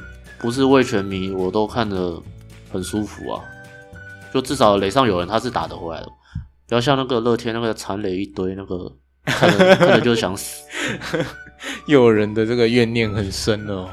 [0.45, 2.21] 不是味全迷，我都看得
[2.71, 3.41] 很舒服啊。
[4.31, 6.09] 就至少垒上有人，他是打得回来的，
[6.69, 8.93] 不要像那个乐天那个残垒一堆，那个
[9.25, 10.63] 看着看着就想死。
[11.87, 13.89] 又 有人的这个怨念很深哦。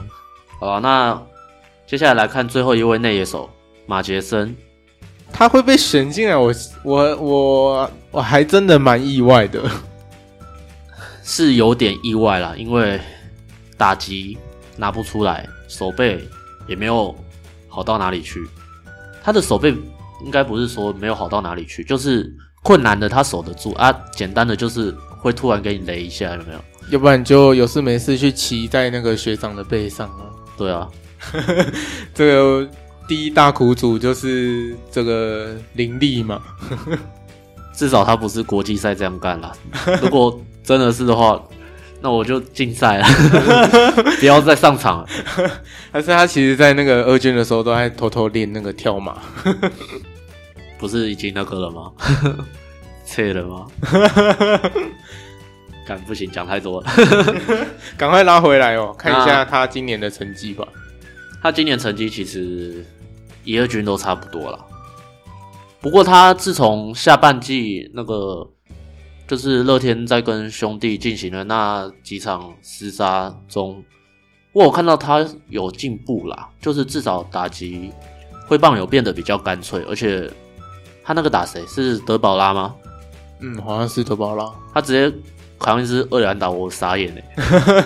[0.60, 1.22] 好啊，那。
[1.88, 3.50] 接下来来看最后一位内野手
[3.86, 4.56] 马杰森，
[5.34, 9.70] 他会被选进来，我我我我还真的蛮意外的，
[11.22, 12.98] 是有点意外啦，因为
[13.78, 14.38] 打击
[14.78, 16.26] 拿不出来，守备
[16.68, 17.16] 也没有
[17.68, 18.46] 好到哪里去。
[19.24, 19.70] 他的手背
[20.26, 22.32] 应该不是说没有好到哪里去，就是
[22.64, 26.60] 困难的他守得住啊，简单的就是会突然给你雷一下，有没有？
[26.90, 30.26] 要不然就有事没事去骑在那个学长的背上啊。
[30.58, 30.88] 对啊。
[32.16, 32.68] 这个
[33.08, 36.42] 第一大苦主就是这个林立嘛，
[37.76, 39.54] 至少他不是国际赛这样干啦。
[40.02, 41.40] 如果真的是的话，
[42.02, 43.06] 那我就禁赛了，
[44.20, 45.08] 不要再上场了。
[45.94, 49.18] 还是他其实，在那个二军的时候，都还偷偷练那个跳马，
[50.80, 51.92] 不是已经那个了吗？
[53.06, 53.68] 撤了吗？
[55.86, 56.88] 干不行，讲太多了，
[57.98, 60.68] 赶快拉回来哦，看一下他今年的成绩吧。
[61.42, 62.86] 他今年成绩其实
[63.44, 64.60] 一二军都差不多了，
[65.82, 68.48] 不过他自从下半季那个
[69.32, 73.82] 就是乐天在跟兄弟进行了那几场厮杀中，
[74.52, 77.94] 我有看到他有进步啦，就是至少打击
[78.46, 80.30] 挥棒有变得比较干脆，而且
[81.02, 82.76] 他那个打谁是德保拉吗？
[83.40, 85.18] 嗯，好像是德保拉，他直接
[85.58, 87.86] 扛一支二垒打，我傻眼哎！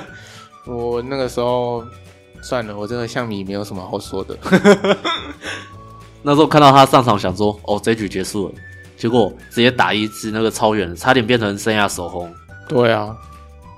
[0.65, 1.85] 我那个时候。
[2.41, 4.37] 算了，我这个象迷没有什么好说的。
[6.21, 8.53] 那时候看到他上场，想说哦，这局结束了，
[8.97, 12.33] 结果直接打一支那个超远，差点变成生涯首轰。
[12.67, 13.15] 对啊，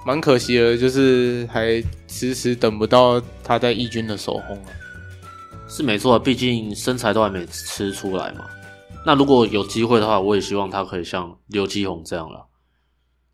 [0.06, 4.70] 蛮可惜的，就是还迟迟等不到他在义军的首轰啊。
[5.68, 8.46] 是没错，毕竟身材都还没吃出来嘛。
[9.06, 12.46] 那如果有机会的话，我也希望他可以像刘基宏这样了。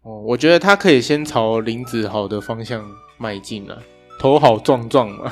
[0.02, 2.84] 哦，我觉得他可以先朝林子豪的方向
[3.18, 3.82] 迈进了。
[4.20, 5.32] 头好壮壮嘛，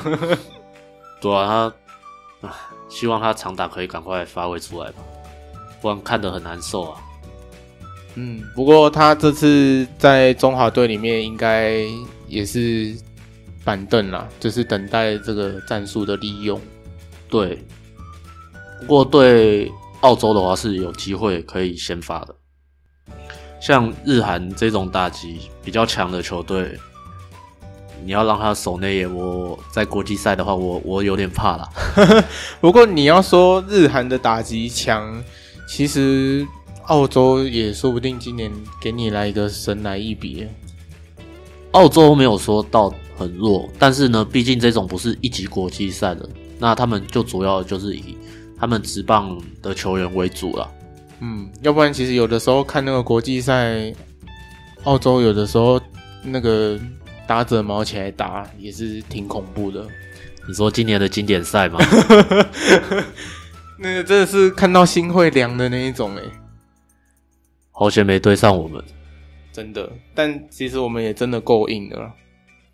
[1.22, 1.74] 对啊，
[2.42, 2.56] 他啊，
[2.90, 4.98] 希望他长打可以赶快发挥出来吧，
[5.82, 7.02] 不然看得很难受啊。
[8.16, 11.84] 嗯，不过他这次在中华队里面应该
[12.28, 12.96] 也是
[13.64, 16.60] 板凳啦，就是等待这个战术的利用。
[17.30, 17.64] 对，
[18.82, 19.72] 不过对
[20.02, 22.36] 澳洲的话是有机会可以先发的，
[23.62, 26.78] 像日韩这种打击比较强的球队。
[28.04, 31.70] 你要让他守内野，我在国际赛的话，我我有点怕了。
[32.60, 35.24] 不过你要说日韩的打击强，
[35.72, 36.46] 其实
[36.88, 38.52] 澳洲也说不定今年
[38.82, 40.46] 给你来一个神来一笔。
[41.72, 46.28] 澳洲没有说到很弱，但是呢，毕竟这种不是一级国际赛的，
[46.60, 48.18] 那他们就主要就是以
[48.60, 50.70] 他们职棒的球员为主了。
[51.22, 53.94] 嗯，要不然其实有的时候看那个国际赛，
[54.84, 55.80] 澳洲有的时候
[56.22, 56.78] 那个。
[57.28, 59.88] 打者毛起来打也是挺恐怖的。
[60.46, 61.80] 你说今年的经典赛吗？
[63.82, 66.22] 那个真的是看到心会凉的那一种哎。
[67.72, 68.84] 好险没对上我们，
[69.52, 69.92] 真的。
[70.14, 72.12] 但其实我们也真的够硬的了，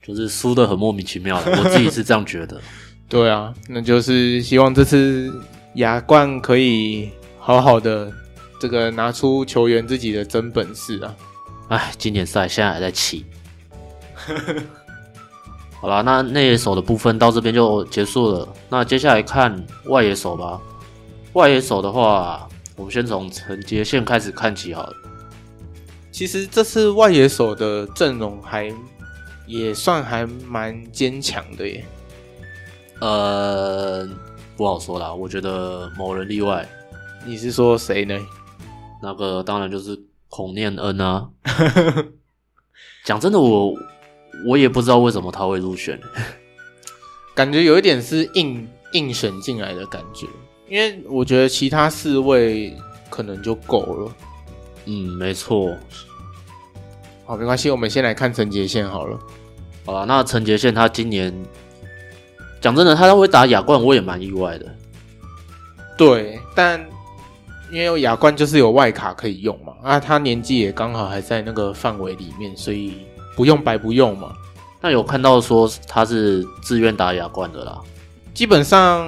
[0.03, 1.41] 就是输的很莫名其妙。
[1.45, 2.59] 我自己是这样觉得。
[3.07, 5.33] 对啊，那就是希望这次
[5.75, 8.11] 亚冠可以好好的
[8.59, 11.15] 这个拿出球员自己的真本事啊。
[11.69, 13.25] 哎，经典赛现在还在起。
[15.79, 18.53] 好啦，那内野手的部分到这边就结束了。
[18.67, 20.59] 那接下来看外野手吧。
[21.33, 24.93] 外野手的话，我们先从陈杰宪开始看起好了。
[26.11, 28.73] 其实这次外野手的阵容还
[29.45, 31.85] 也算还蛮坚强的耶。
[32.99, 34.09] 呃，
[34.55, 35.13] 不好说啦。
[35.13, 36.67] 我觉得某人例外。
[37.23, 38.17] 你是说谁呢？
[39.03, 39.99] 那个当然就是
[40.29, 41.29] 孔念恩啊。
[43.05, 43.73] 讲真的，我
[44.45, 45.99] 我也不知道为什么他会入选，
[47.35, 50.25] 感觉有一点是硬硬选进来的感觉。
[50.69, 52.75] 因为我觉得其他四位
[53.09, 54.11] 可能就够了。
[54.85, 55.75] 嗯，没错。
[57.25, 59.19] 好，没关系，我们先来看陈杰宪好了。
[59.85, 61.33] 好了，那陈杰宪他今年
[62.61, 64.65] 讲真的，他会打亚冠，我也蛮意外的。
[65.97, 66.79] 对，但
[67.71, 73.05] 因为有亚冠就是有外卡可以用嘛，啊，他年纪也刚好还在那个范围里面，所以
[73.35, 74.31] 不用白不用嘛。
[74.79, 77.77] 那有看到说他是自愿打亚冠的啦。
[78.33, 79.07] 基本上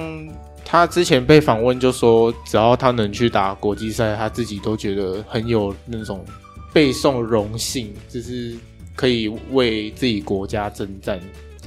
[0.70, 6.24] 他之前被访问就说，只要他能去打国际赛，他自己都觉得很有那种
[6.72, 8.56] 背诵荣幸，就是。
[8.96, 11.18] 可以为自己国家征战，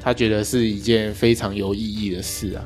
[0.04, 2.62] 他觉得是一件非常有意义的事啊。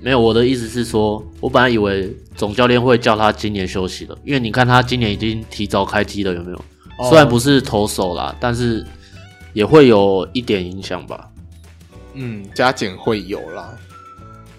[0.00, 6.56] 没有，我的意思是说，我本来以为总教练会叫他今年休息了，因为你看他今年已经提早开机了，有没有？
[6.98, 8.84] 哦、虽然不是投手啦，但是
[9.52, 11.30] 也会有一点影响吧。
[12.14, 13.78] 嗯，加减会有啦。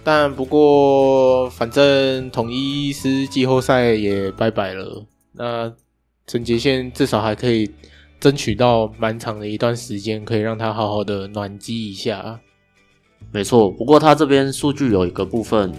[0.07, 5.05] 但不过，反正统一师季后赛也拜拜了。
[5.33, 5.69] 那
[6.25, 7.69] 陈杰宪至少还可以。
[8.19, 12.39] 争取到蛮长的一段时间，可以让他好好的暖机一下。
[13.31, 15.71] 没错，不过他这边数据有一个部分，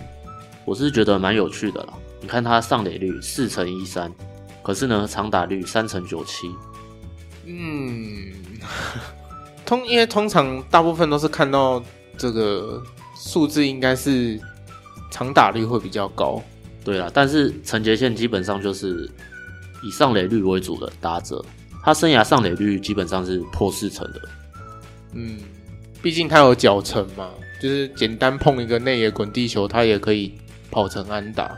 [0.64, 1.94] 我是觉得蛮有趣的啦。
[2.20, 4.12] 你看他上垒率四乘一三，
[4.62, 6.48] 可是呢，长打率三乘九七。
[7.44, 8.32] 嗯，
[9.66, 11.82] 通因为通常大部分都是看到
[12.16, 12.80] 这个
[13.18, 14.40] 数字，应该是
[15.10, 16.42] 长打率会比较高。
[16.84, 19.10] 对啦，但是陈杰宪基本上就是
[19.82, 21.44] 以上垒率为主的打者。
[21.80, 24.20] 他生涯上垒率基本上是破四成的，
[25.14, 25.38] 嗯，
[26.02, 27.30] 毕竟他有脚程嘛，
[27.62, 30.34] 就是简单碰一个内野滚地球，他也可以
[30.70, 31.56] 跑成安打，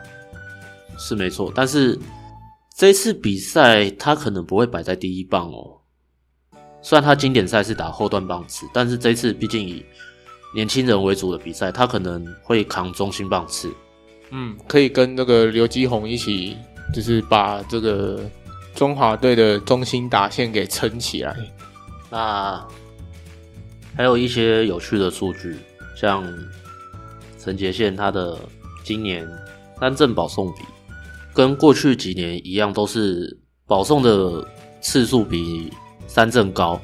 [0.98, 1.50] 是没错。
[1.52, 1.98] 但是
[2.76, 5.80] 这次比赛他可能不会摆在第一棒哦，
[6.80, 9.84] 虽然他经典赛是打后段棒次，但是这次毕竟以
[10.54, 13.72] 年轻人为主的比赛，他可能会扛中心棒次，
[14.30, 16.56] 嗯，可以跟那个刘基宏一起，
[16.94, 18.20] 就是把这个。
[18.72, 21.36] 中华队的中心打线给撑起来。
[22.08, 22.64] 那
[23.96, 25.58] 还有一些有趣的数据，
[25.96, 26.24] 像
[27.36, 28.38] 陈杰宪他的
[28.84, 29.28] 今年
[29.80, 30.62] 三振保送比
[31.34, 33.36] 跟过去几年一样，都是
[33.66, 34.46] 保送的
[34.80, 35.70] 次数比
[36.06, 36.80] 三振高。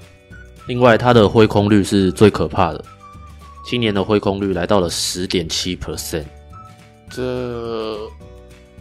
[0.67, 2.85] 另外，他的挥空率是最可怕的，
[3.67, 6.25] 今年的挥空率来到了十点七 percent。
[7.11, 7.99] 这。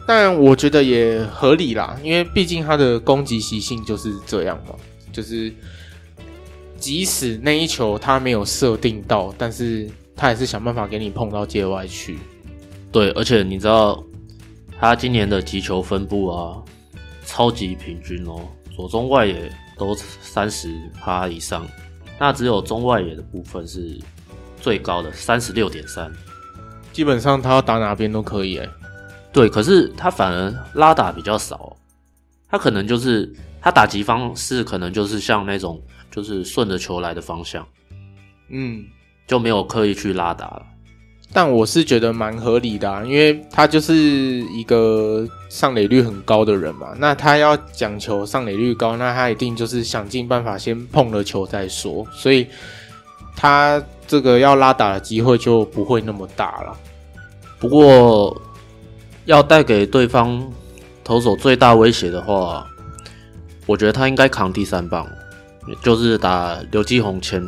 [0.07, 4.75] 但我觉得也合理啦，因为毕竟他的攻击习性就是这样嘛，
[5.11, 5.51] 就是
[6.77, 12.19] 即使那一球他没有设定到，但是他也是想办法给你碰到界外去。
[12.91, 14.03] 对，而且你知道
[14.79, 16.61] 他今年的击球分布啊，
[17.25, 20.71] 超级平均哦，左中外野都三十
[21.01, 21.67] 趴以上，
[22.19, 23.99] 那只有中外野的部分是
[24.65, 26.11] 最高的三十六点三，
[26.91, 28.71] 基本上他要打哪边都可以哎、欸。
[29.31, 31.77] 对，可是他反而拉打比较少，
[32.49, 37.63] 他可能就是他打击方式可能就是像那种就是顺着球来的方向，
[38.49, 38.83] 嗯，
[39.27, 40.63] 就没有刻意去拉打了。
[41.31, 52.47] 但我是觉得蛮合理的啊，因为他就是一个上垒率很高的人嘛，那他要讲求上垒率高，那他一定就是想尽办法先碰了球再说，所以
[53.35, 56.77] 他这个要拉打的机会就不会那么大了。
[57.59, 58.41] 不过。
[59.25, 60.47] 要带给对方
[61.03, 62.63] 投手最大威胁的话，
[63.65, 65.07] 我觉得他应该扛第三棒，
[65.81, 67.43] 就是打刘基宏前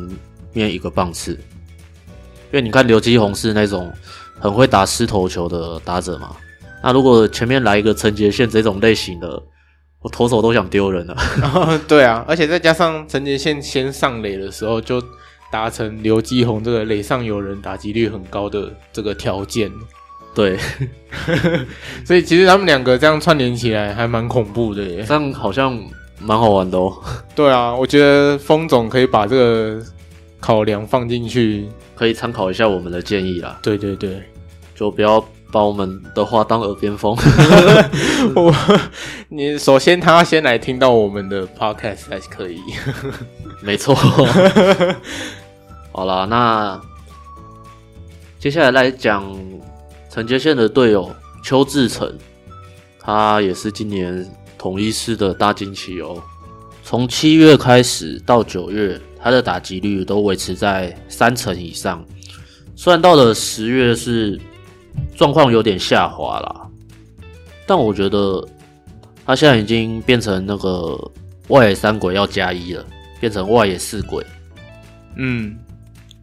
[0.53, 1.33] 面一个棒次。
[1.33, 3.93] 因为你看刘基宏是那种
[4.39, 6.35] 很会打失头球的打者嘛，
[6.81, 9.39] 那如果前面来一个陈杰宪这种类型的，
[10.01, 11.15] 我投手都想丢人了。
[11.87, 14.99] 对啊，而且再加上陈杰宪先上垒的时候就
[15.57, 19.71] 达成刘基宏这个垒上有人、打击率很高的这个条件。
[20.35, 20.55] 对，
[22.05, 25.75] 所以其实他们两个这样串联起来还蛮恐怖的耶，这样好像
[26.19, 26.95] 蛮好玩的哦。
[27.35, 29.83] 对啊，我觉得风总可以把这个
[30.39, 33.57] 考量放进去，可以参考一下我们的建议啦。
[33.63, 34.21] 对对对，
[34.75, 35.19] 就不要
[35.51, 37.17] 把我们的话当耳边风。
[38.37, 38.53] 我，
[39.29, 42.59] 你首先他先来听到我们的 podcast 才可以。
[43.63, 43.97] 没错。
[45.97, 46.79] 好啦，那
[48.37, 49.35] 接下来来讲。
[50.11, 51.11] 陈杰宪的队友
[51.43, 52.11] 邱志成，
[52.99, 54.23] 他也是今年
[54.59, 56.21] 统一师的大惊喜哦。
[56.83, 62.05] 从七月开始到九月，他的打击率都维持在三成以上。
[62.75, 64.39] 虽然到了十月是
[65.15, 66.67] 状况有点下滑啦。
[67.65, 68.47] 但我觉得
[69.25, 70.95] 他现在已经变成那个
[71.47, 72.85] 外野三鬼要加一了，
[73.19, 74.23] 变成外野四鬼。
[75.15, 75.57] 嗯，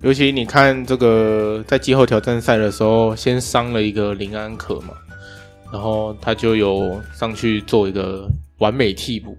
[0.04, 4.92] 尤其你看这个在季后挑战赛的时候，先伤了一个林安可嘛，
[5.72, 8.28] 然后他就有上去做一个
[8.58, 9.34] 完美替补。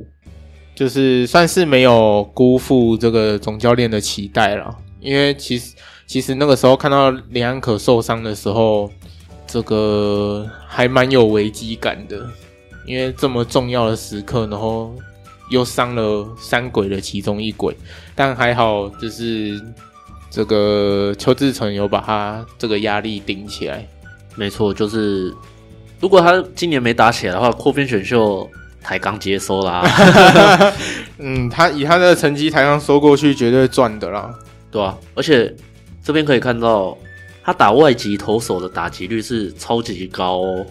[0.73, 5.75] 就是算是没有辜负这个总教练的期待了，因为其实
[6.07, 8.91] 其实那个时候看到林安可受伤的时候，
[9.45, 12.27] 这个还蛮有危机感的，
[12.87, 14.93] 因为这么重要的时刻，然后
[15.51, 17.77] 又伤了三鬼的其中一鬼，
[18.15, 19.61] 但还好就是
[20.29, 23.87] 这个邱志成有把他这个压力顶起来。
[24.35, 25.33] 没错，就是
[25.99, 28.49] 如果他今年没打起来的话，扩编选秀。
[28.87, 29.81] 台钢接收啦，
[31.17, 34.31] 嗯，他以他的成绩台钢收过去绝对赚的啦，
[34.69, 35.51] 对啊，而且
[36.03, 36.95] 这边可以看到
[37.43, 40.65] 他打外籍投手的打击率是超级高哦，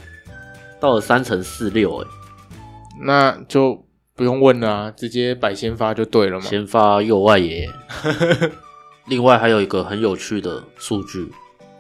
[0.79, 2.07] 到了三成四六诶，
[3.05, 7.69] 那就不用问了啊，直接摆先发就对了嘛，先发右外野。
[9.07, 11.31] 另外还有一个很有趣的数据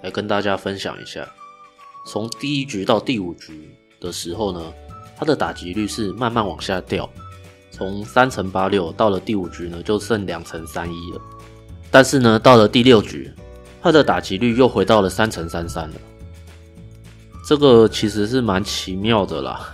[0.02, 1.28] 来跟大家分享一下，
[2.06, 3.70] 从第一局到第五局
[4.00, 4.72] 的时候呢。
[5.16, 7.08] 他的打击率是慢慢往下掉，
[7.70, 11.20] 从三乘八六到了第五局呢，就剩两乘三一了。
[11.88, 13.32] 但是呢，到了第六局，
[13.80, 15.94] 他的打击率又回到了三乘三三了。
[17.46, 19.72] 这个其实是蛮奇妙的啦，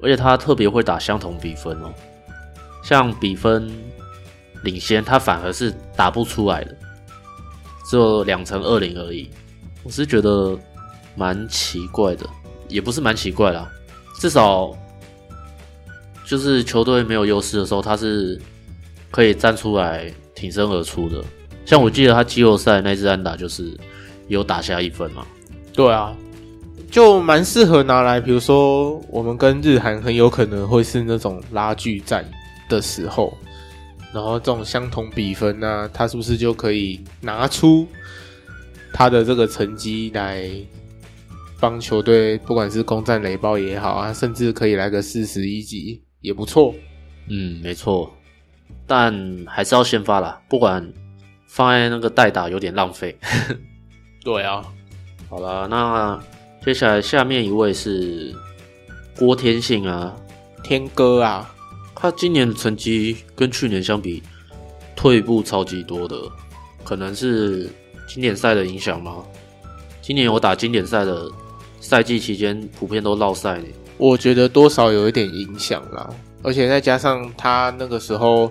[0.00, 1.92] 而且他特别会打相同比分哦，
[2.82, 3.70] 像比分
[4.64, 6.76] 领先，他反而是打不出来的，
[7.88, 9.30] 只有两成二零而已。
[9.84, 10.58] 我是觉得
[11.14, 12.26] 蛮奇怪的。
[12.66, 13.70] 也不是蛮奇怪啦，
[14.18, 14.72] 至少
[16.26, 18.40] 就是球队没有优势的时候，他是
[19.10, 21.22] 可以站出来挺身而出的。
[21.66, 23.78] 像我记得他季后赛那支安打就是
[24.28, 25.24] 有打下一分嘛。
[25.74, 26.16] 对啊，
[26.90, 32.24] 就蛮适合拿来，比如说我们跟日韩很有可能会是那种拉锯战
[32.68, 33.36] 的时候，
[34.14, 37.86] 然后这种相同比分呢、啊，他是不是就可以拿出
[38.92, 40.48] 他的这个成绩来？
[41.60, 46.74] 帮球队，不管是攻占雷暴也好啊，甚至可以来个四十一级也不错。
[47.28, 48.12] 嗯，没错，
[48.86, 50.86] 但还是要先发啦，不管
[51.46, 53.16] 放在那个代打有点浪费。
[54.22, 54.62] 对啊，
[55.30, 56.20] 好了，那
[56.62, 58.34] 接下来下面一位是
[59.16, 60.14] 郭天信啊，
[60.62, 61.53] 天哥啊，
[62.04, 64.22] 他今年的成绩跟去年相比
[64.94, 66.14] 退步超级多的，
[66.84, 67.70] 可能是
[68.06, 69.24] 经典赛的影响吗？
[70.02, 71.30] 今年我打经典赛的。
[71.80, 73.60] 赛季期间普遍都落赛，
[73.98, 76.08] 我觉得多少有一点影响啦，
[76.42, 78.50] 而且再加上他那个时候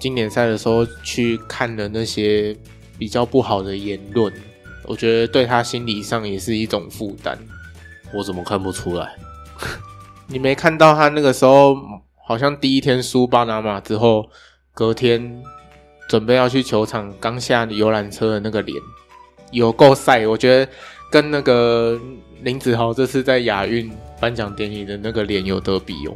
[0.00, 2.56] 经典赛的时候去看的那些
[2.98, 4.32] 比较不好的言论，
[4.86, 7.38] 我觉得对他心理上也是一种负担。
[8.12, 9.14] 我怎么看不出来？
[10.26, 11.76] 你没看到他那个时候
[12.26, 14.28] 好像第一天输巴拿马之后，
[14.72, 15.42] 隔天
[16.08, 18.80] 准备要去球场，刚下游览车的那个脸，
[19.52, 20.72] 有够晒，我觉得
[21.10, 22.00] 跟那个。
[22.42, 23.90] 林子豪这次在亚运
[24.20, 26.14] 颁奖典礼的那个脸有得比哦，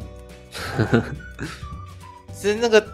[2.38, 2.86] 是那个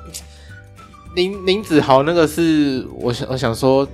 [1.16, 3.88] 林林子豪那个是我想我想说，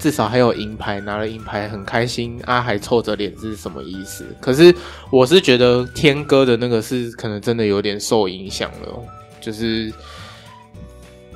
[0.00, 4.24] 至少还有银牌，拿了银牌很开心啊，还臭着脸是什么意思？
[4.40, 4.74] 可是
[5.10, 8.98] 我是觉得天哥的那个是可能真的有点受影响了，
[9.42, 9.92] 就是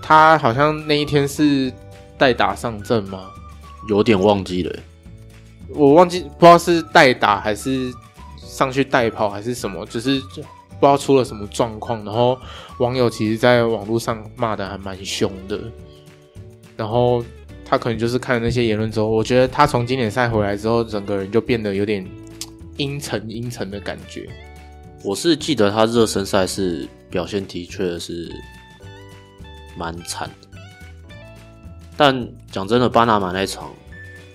[0.01, 1.71] 他好像那一天是
[2.17, 3.31] 代打上阵吗？
[3.87, 4.75] 有点忘记了。
[5.69, 7.93] 我忘记不知道是代打还是
[8.39, 10.43] 上去代跑还是什么，就是不知
[10.81, 12.03] 道出了什么状况。
[12.03, 12.39] 然后
[12.79, 15.61] 网友其实在网络上骂的还蛮凶的。
[16.77, 17.23] 然后
[17.65, 22.07] 他可能就是看了那些言论之后，我觉得他从经典赛回来之后，整个人就变得有点
[22.77, 24.29] 阴沉阴沉的感觉。
[25.03, 28.31] 我是记得他热身赛是表现的确是
[29.77, 30.59] 蛮惨的，
[31.97, 33.71] 但讲真的，巴拿马那场。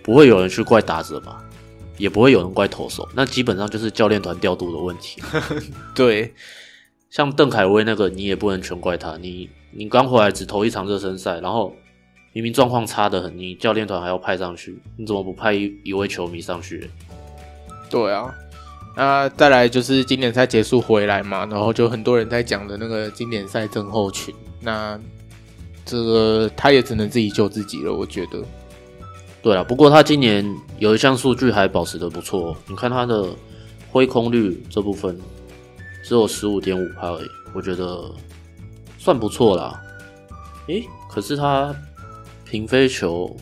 [0.01, 1.43] 不会有人去怪打者吧，
[1.97, 5.21] 也不会有人怪投手，那基本上就是教练团调度的问题。
[5.93, 6.33] 对，
[7.11, 9.17] 像邓凯威那个，你也不能全怪他。
[9.17, 11.75] 你你刚回来只投一场热身赛，然后
[12.33, 16.89] 明明状况差得很，你教练团还要派上去，你怎么不派一一位球迷上去？
[17.89, 18.33] 对啊，
[18.95, 24.99] 那再来就是经典赛结束回来嘛，然后就很多人在讲的那个经典赛症候群，那
[25.85, 28.43] 这个他也只能自己救自己了，我觉得。
[29.41, 30.45] 对啊，不过他今年
[30.77, 33.25] 有一项数据还保持的不错，你看他的
[33.89, 35.17] 挥空率这部分
[36.03, 38.03] 只有十五点五趴而已，我觉得
[38.97, 39.81] 算不错啦。
[40.67, 41.73] 诶，可是他
[42.49, 43.35] 平飞球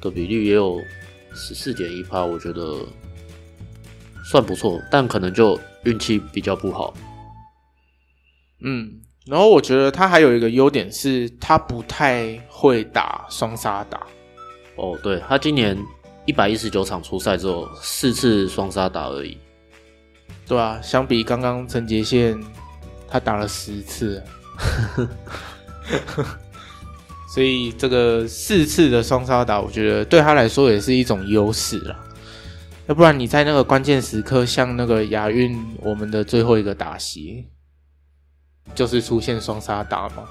[0.00, 0.80] 的比率也有
[1.32, 2.78] 十四点一趴，我觉得
[4.24, 6.92] 算不错，但可能就运气比较不好。
[8.64, 14.06] 嗯，然后我觉得他还有一个优点是，他不太会打双杀打。
[14.76, 15.78] 哦，对，他今年
[16.26, 19.38] 一百一十九场出赛之后，四次双杀打而已。
[20.48, 22.40] 对啊，相比刚刚陈杰宪，
[23.08, 24.22] 他打了十次，
[27.32, 31.96] 所以这个四次的双杀打，我觉得对他来说也是一种优势了。
[32.88, 37.46] 要不然你在那个关键时刻，像那个亚运我们的最后一个打席。
[38.76, 40.24] 就是出现双杀打嘛？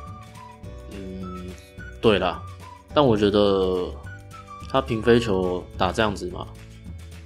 [0.91, 1.49] 嗯，
[1.99, 2.41] 对啦，
[2.94, 3.88] 但我觉得
[4.69, 6.48] 他平飞球打这样子嘛，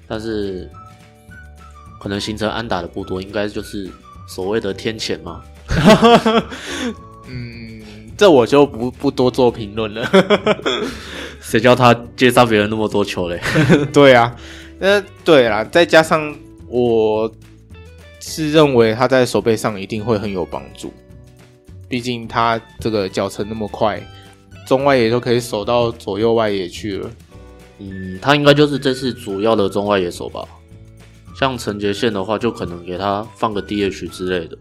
[0.08, 0.70] 但是
[2.02, 3.90] 可能形成安打的不多，应该就是
[4.28, 5.44] 所谓的天谴嘛。
[7.30, 7.75] 嗯，
[8.18, 10.10] 这我就不不多做评论了。
[11.42, 13.40] 谁叫他接杀别人那么多球嘞？
[13.94, 14.36] 对啊，
[14.80, 16.36] 那对啦，再加上
[16.68, 17.32] 我
[18.20, 20.92] 是认为他在手背上一定会很有帮助。
[21.88, 24.02] 毕竟他这个脚程那么快，
[24.66, 27.10] 中外野都可以守到左右外野去了。
[27.78, 30.44] 嗯，他应该就是这次主要的中外野手吧。
[31.40, 34.58] 像陈杰宪的话，就可能给他放个 DH 之类的。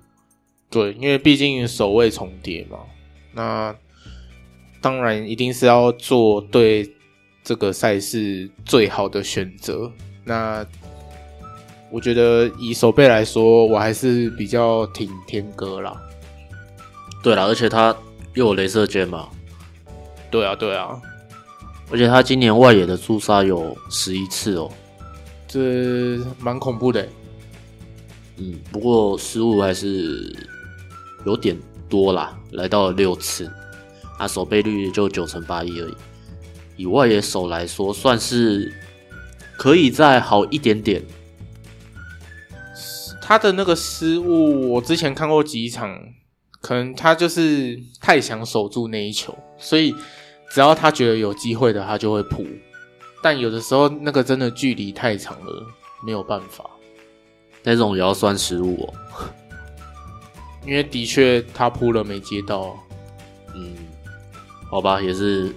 [0.69, 2.79] 对，因为毕竟守卫重叠嘛。
[3.35, 3.75] 那
[4.81, 6.95] 当然一定是要做对
[7.43, 9.91] 这个赛事最好的选择。
[10.25, 10.65] 那
[11.91, 16.01] 我觉得以守备来说，我还是比较挺天哥啦。
[17.23, 17.97] 对了，而且他
[18.35, 19.29] 又有镭射箭嘛。
[20.31, 21.01] 对啊，对啊，
[21.91, 24.71] 而且他今年外野的驻杀有十一次哦，
[25.47, 27.07] 这蛮恐怖的。
[28.37, 30.35] 嗯，不过失误还是
[31.25, 31.57] 有点
[31.95, 33.49] 多啦，来到了六次，
[34.19, 35.95] 啊，守备率就九成八一而已。
[36.77, 38.75] 以外野手来说，算是
[39.57, 41.01] 可以再好一点点。
[43.23, 45.97] 他的那个失误，我之前看过几场。
[46.61, 49.95] 可能他就是太想守住那一球，所以
[50.51, 52.43] 只要他觉得有机会的，他就会扑。
[53.23, 55.67] 但有的时候那个真的距离太长了，
[56.07, 56.65] 没有办法。
[57.63, 58.95] 那种也要算失误哦，
[60.67, 62.77] 因为的确他扑了没接到。
[63.55, 63.75] 嗯，
[64.71, 65.55] 好吧，也是，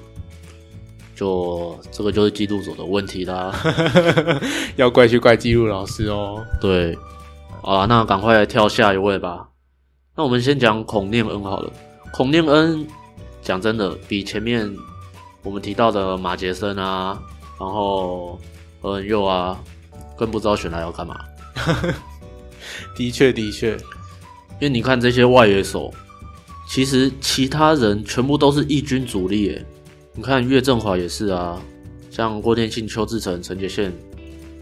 [1.15, 3.51] 就这个就是记录组的问题啦。
[4.77, 6.45] 要怪就怪记录老师哦。
[6.61, 6.97] 对，
[7.61, 9.49] 好啦，那赶快来跳下一位吧。
[10.15, 11.71] 那我们先讲孔念恩好了。
[12.11, 12.87] 孔念恩
[13.41, 14.71] 讲真的，比前面
[15.43, 17.19] 我们提到的马杰森啊，
[17.59, 18.39] 然后
[18.81, 19.59] 何恩佑啊，
[20.15, 21.19] 更不知道选来要干嘛。
[22.95, 23.77] 的确，的确，
[24.59, 25.93] 因为你看这些外野手，
[26.67, 29.65] 其实其他人全部都是一军主力诶。
[30.13, 31.61] 你看岳振华也是啊，
[32.09, 33.91] 像郭天庆、邱志成、陈杰宪，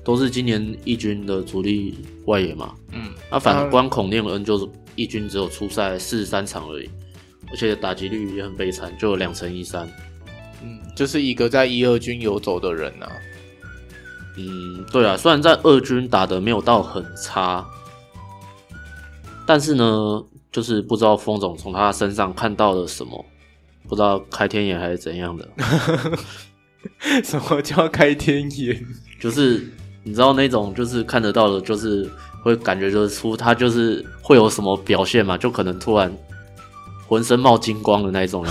[0.04, 2.74] 都是今年一军的主力外野嘛。
[2.92, 4.68] 嗯，那反观孔令恩就是。
[4.98, 6.90] 一军只有出赛四十三场而已，
[7.52, 9.86] 而且打击率也很悲惨，就两成一三。
[10.64, 13.12] 嗯，就是一个在一二军游走的人呐、啊。
[14.38, 17.66] 嗯，对啊，虽然在二军打的没有到很差，
[19.46, 23.26] 但是呢，就是不知道风总从他身上看到了什么，
[23.88, 25.48] 不知道开天眼还是怎样的。
[27.24, 28.86] 什么叫开天眼？
[29.20, 29.72] 就是
[30.04, 32.10] 你知道那种，就是看得到的，就是。
[32.46, 36.16] 会感觉就是出他就是会有什么表现嘛，就可能突然
[37.08, 38.46] 浑身冒金光的那种。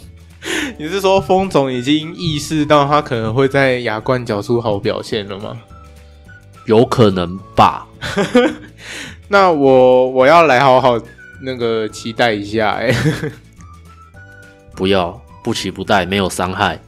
[0.78, 5.54] 你是说风总已经意识到他可能会在亚冠缴出好表现了吗？
[6.64, 7.86] 有可能吧。
[9.28, 11.00] 那我我要来好好
[11.42, 12.94] 那个期待一下哎。
[14.74, 16.78] 不要不期不待，没有伤害。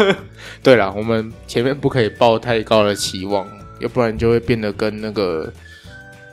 [0.62, 3.48] 对了，我们前面不可以抱太高的期望，
[3.78, 5.52] 要不然就会变得跟那个。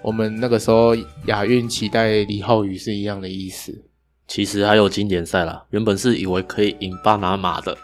[0.04, 3.84] 我们那个时候亚运期待李浩宇是一样的意思。
[4.26, 7.78] 其实还有经典赛啦，原本是以为可以赢巴拿马的，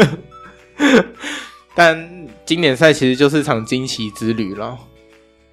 [1.74, 4.78] 但经典赛其实就是场惊奇之旅了。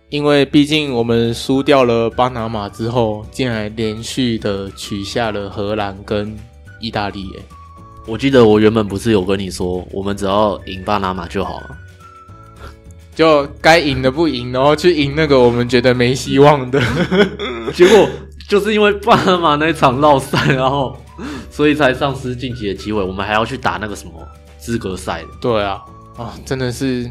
[0.10, 6.34] 因为毕竟我们输掉了巴拿马之后，竟然连续的取下了荷兰跟
[6.80, 7.30] 意大利。
[7.38, 7.44] 哎，
[8.06, 11.78] 我记得我原本不是有跟你说，我们只要赢巴拿马就好了。
[13.14, 16.80] 就该赢的不赢，然后去赢那个我们觉得没希望的，
[17.74, 18.08] 结果
[18.48, 20.96] 就是因为巴拿马那场落赛，然后
[21.50, 23.02] 所以才丧失晋级的机会。
[23.04, 24.12] 我们还要去打那个什么
[24.60, 25.26] 资格赛。
[25.42, 25.84] 对啊，
[26.16, 27.10] 啊，真的是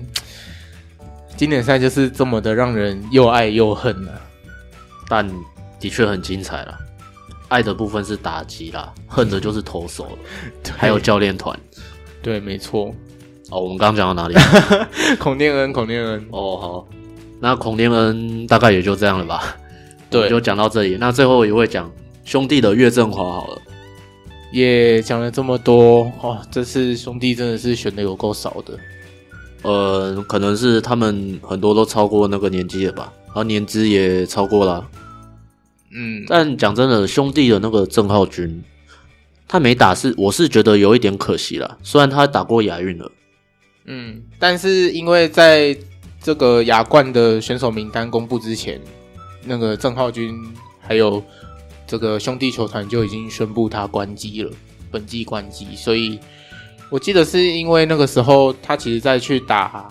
[1.36, 4.12] 经典赛就是这么的让人又爱又恨啊。
[5.08, 5.28] 但
[5.78, 6.78] 的确很精彩啦，
[7.48, 10.18] 爱的部分是打击啦，恨的就是投手了，
[10.76, 11.56] 还有教练团。
[12.22, 12.92] 对，没错。
[13.50, 14.34] 哦，我们刚刚讲到哪里？
[15.20, 16.26] 孔念恩，孔念恩。
[16.30, 16.88] 哦，好。
[17.38, 19.56] 那孔令恩大概也就这样了吧。
[20.10, 20.96] 对，就讲到这里。
[20.98, 21.88] 那最后一位讲
[22.24, 23.62] 兄弟的岳振华好了。
[24.50, 28.76] 也讲了这么多哦，这次兄弟真的是选的有够少的。
[29.62, 34.89] 呃，可能是他们很多都超过那个年纪了吧，然后年资也超过了。
[35.93, 38.62] 嗯，但讲真的，兄弟的那个郑浩君，
[39.49, 41.78] 他没打是，我是觉得有一点可惜了。
[41.83, 43.11] 虽然他打过亚运了，
[43.87, 45.77] 嗯，但是因为在
[46.23, 48.81] 这个亚冠的选手名单公布之前，
[49.45, 50.37] 那个郑浩君
[50.81, 51.23] 还有
[51.87, 54.53] 这个兄弟球团就已经宣布他关机了，
[54.91, 55.69] 本季关机。
[55.77, 56.19] 所以
[56.90, 59.88] 我记得是因为那个时候他其实在去打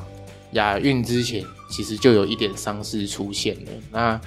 [0.51, 3.71] 亚运之前，其实就有一点伤势出现了。
[3.91, 4.21] 那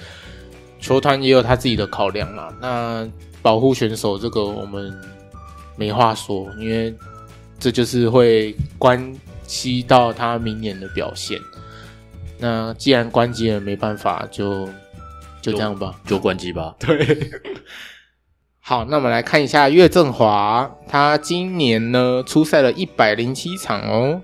[0.80, 2.54] 球团也有他自己的考量啦。
[2.60, 3.08] 那
[3.42, 4.92] 保护选手这个我们
[5.76, 6.94] 没话说，因为
[7.58, 9.14] 这就是会关
[9.46, 11.40] 系到他明年的表现。
[12.38, 14.68] 那既然关机了，没办法就。
[15.40, 16.74] 就这样吧，就关机吧。
[16.80, 17.30] 对，
[18.68, 24.20] 好，那我们来看一下岳振华，他今年呢出赛了一百零七场哦。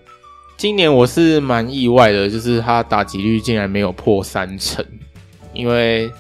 [0.59, 4.85] 今年我是蛮意外的，就是他打击率竟然没有破三成，
[5.55, 6.13] 因为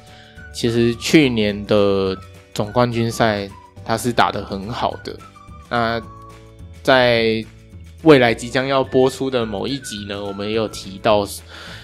[0.54, 2.16] 其实去年的
[2.54, 3.46] 总冠军赛
[3.84, 5.14] 他是打得很好的。
[5.68, 6.00] 那
[6.82, 7.44] 在
[8.04, 11.28] 未来即将要播出的某一集呢，我们也有提到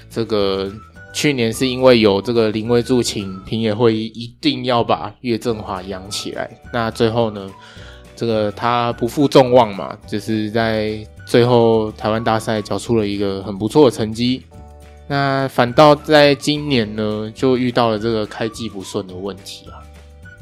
[0.08, 0.72] 这个。
[1.12, 7.50] 去年是因为有这个临危助请平野会一定要把岳振华养起来，那最后呢，
[8.14, 14.42] 这个他不负众望嘛，就是在最后台湾大赛缴出了一个很不错的成绩。
[15.08, 19.82] 那反倒在今年呢，就遇到了这个开季不顺的问题啊。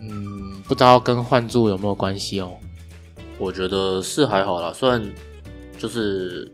[0.03, 2.53] 嗯，不知道跟换柱有没有关系哦？
[3.39, 5.03] 我觉得是还好啦，算
[5.78, 6.51] 就是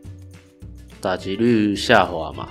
[1.01, 2.49] 打击率下滑嘛。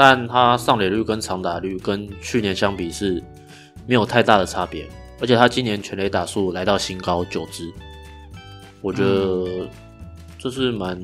[0.00, 3.20] 但他上垒率跟长打率跟去年相比是
[3.84, 4.88] 没有太大的差别，
[5.20, 7.68] 而且他今年全垒打数来到新高九支，
[8.80, 9.68] 我觉得
[10.38, 10.96] 这是蛮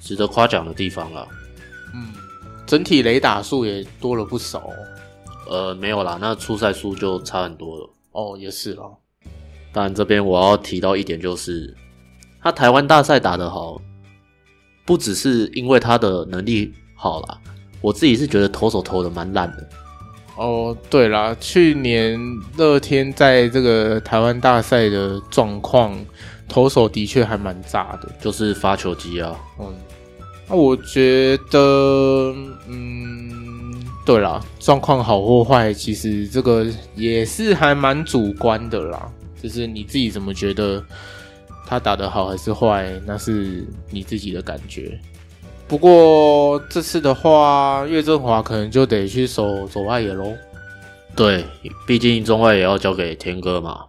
[0.00, 1.26] 值得夸奖的地方了。
[1.92, 2.14] 嗯，
[2.64, 4.70] 整体雷打数也多了不少。
[5.50, 7.90] 呃，没有啦，那初赛数就差很多了。
[8.12, 8.84] 哦，也是啦。
[9.72, 11.76] 但这边我要提到一点就是，
[12.40, 13.82] 他台湾大赛打得好，
[14.84, 17.40] 不只是因为他的能力好啦。
[17.86, 19.68] 我自己是觉得投手投的蛮烂的。
[20.34, 22.20] 哦，对啦，去年
[22.56, 25.96] 乐天在这个台湾大赛的状况，
[26.48, 29.32] 投手的确还蛮炸的，就是发球机啊。
[29.60, 29.72] 嗯，
[30.48, 32.34] 那我觉得，
[32.66, 33.72] 嗯，
[34.04, 39.08] 对啦，状况好或坏，其实这个也是还蛮主观的啦。
[39.40, 40.84] 就是你自己怎么觉得
[41.64, 44.98] 他打得好还是坏，那是你自己的感觉。
[45.68, 50.32] 不过这次的话，岳振华可能就得去守守外野喽。
[51.16, 51.44] 对，
[51.86, 53.86] 毕竟中外也要交给天哥嘛。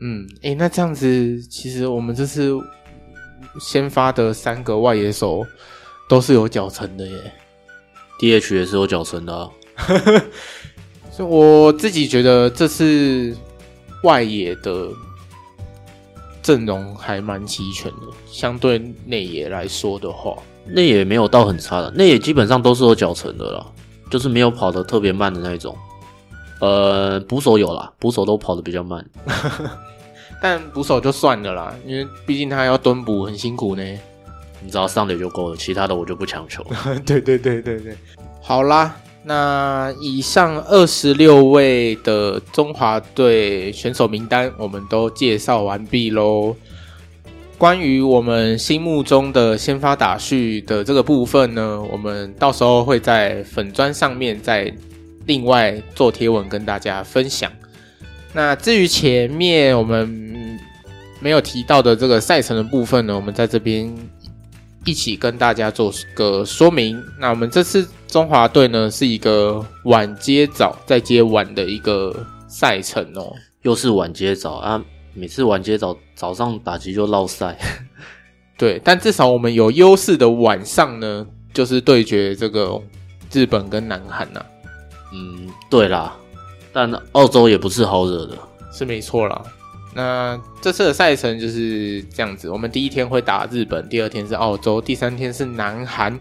[0.00, 2.56] 嗯，诶、欸，那这样子，其实我们这次
[3.60, 5.44] 先发的三个外野手
[6.08, 7.32] 都是有脚程的耶。
[8.20, 9.50] DH 也是有脚程的啊。
[11.10, 13.36] 所以我自己觉得这次
[14.04, 14.88] 外野的
[16.40, 20.36] 阵容还蛮齐全的，相对内野来说的话。
[20.70, 23.66] 内野没有到很差的，内野基本上都是有脚程的啦，
[24.10, 25.76] 就是没有跑得特别慢的那种。
[26.60, 29.04] 呃，捕手有啦，捕手都跑得比较慢，
[30.42, 33.82] 但捕手就算了啦，因为毕竟他要蹲捕很辛苦呢。
[34.60, 36.66] 你只要上垒就够了，其他的我就不强求。
[37.06, 37.96] 对对对对对，
[38.42, 46.56] 好啦，那以上二十六位的中华队选手名单，我们都介绍完毕喽。
[47.58, 54.72] 关于我们心目中的先发打序的这个部分呢，我们到时候会在粉砖上面再
[55.26, 57.50] 另外做贴文跟大家分享。
[58.32, 60.56] 那至于前面我们
[61.18, 63.92] 没有提到的这个赛程的部分呢，我们在这边
[64.84, 67.02] 一起跟大家做个说明。
[67.18, 72.14] 那我们这次中华队呢是一个晚接早再接晚的一个
[72.46, 73.32] 赛程哦，
[73.62, 74.80] 又是晚接早啊。
[75.18, 77.58] 每次晚接早早上打击就落赛，
[78.56, 82.80] 对，但至少我们有优势的晚上呢，就是对决这个
[83.32, 84.46] 日本跟南韩呐、啊。
[85.12, 86.16] 嗯，对啦，
[86.72, 88.38] 但澳洲也不是好惹的，
[88.72, 89.42] 是没错啦。
[89.94, 96.18] 那这次的赛程就是这样子，我们第一天会打日本，第二天是澳洲，第三天是南韩，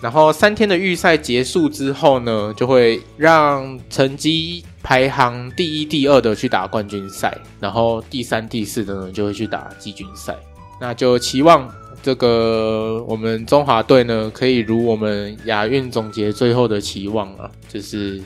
[0.00, 4.64] 然后三天的预赛结束之后呢，就会让成绩。
[4.82, 10.34] 排行第一、第二的去打冠军赛，然后第三、第四的呢就会去打季军赛。
[10.80, 11.68] 那就期望
[12.02, 18.22] 这个我们中华队呢，可以如我们亚运总结最后的期望啊，就是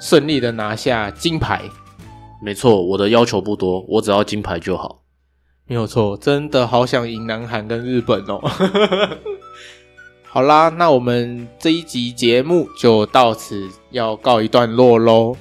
[0.00, 1.62] 顺利的拿下金牌。
[2.42, 5.02] 没错，我的要求不多，我只要金牌就好。
[5.66, 8.40] 没有错，真的好想赢南韩跟日本哦。
[10.22, 15.34] 好啦，那我们这一集节目就到此要告一段落喽。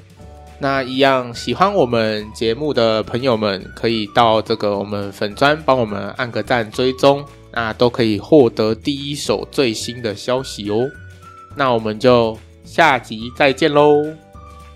[0.58, 10.90] 那一样喜欢我们节目的朋友们，可以到这个我们粉专帮我们按个赞追踪，那都可以获得第一手最新的消息哦。
[11.58, 14.02] 那我们就下集再见喽，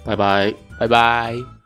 [0.04, 1.59] 拜拜，拜拜。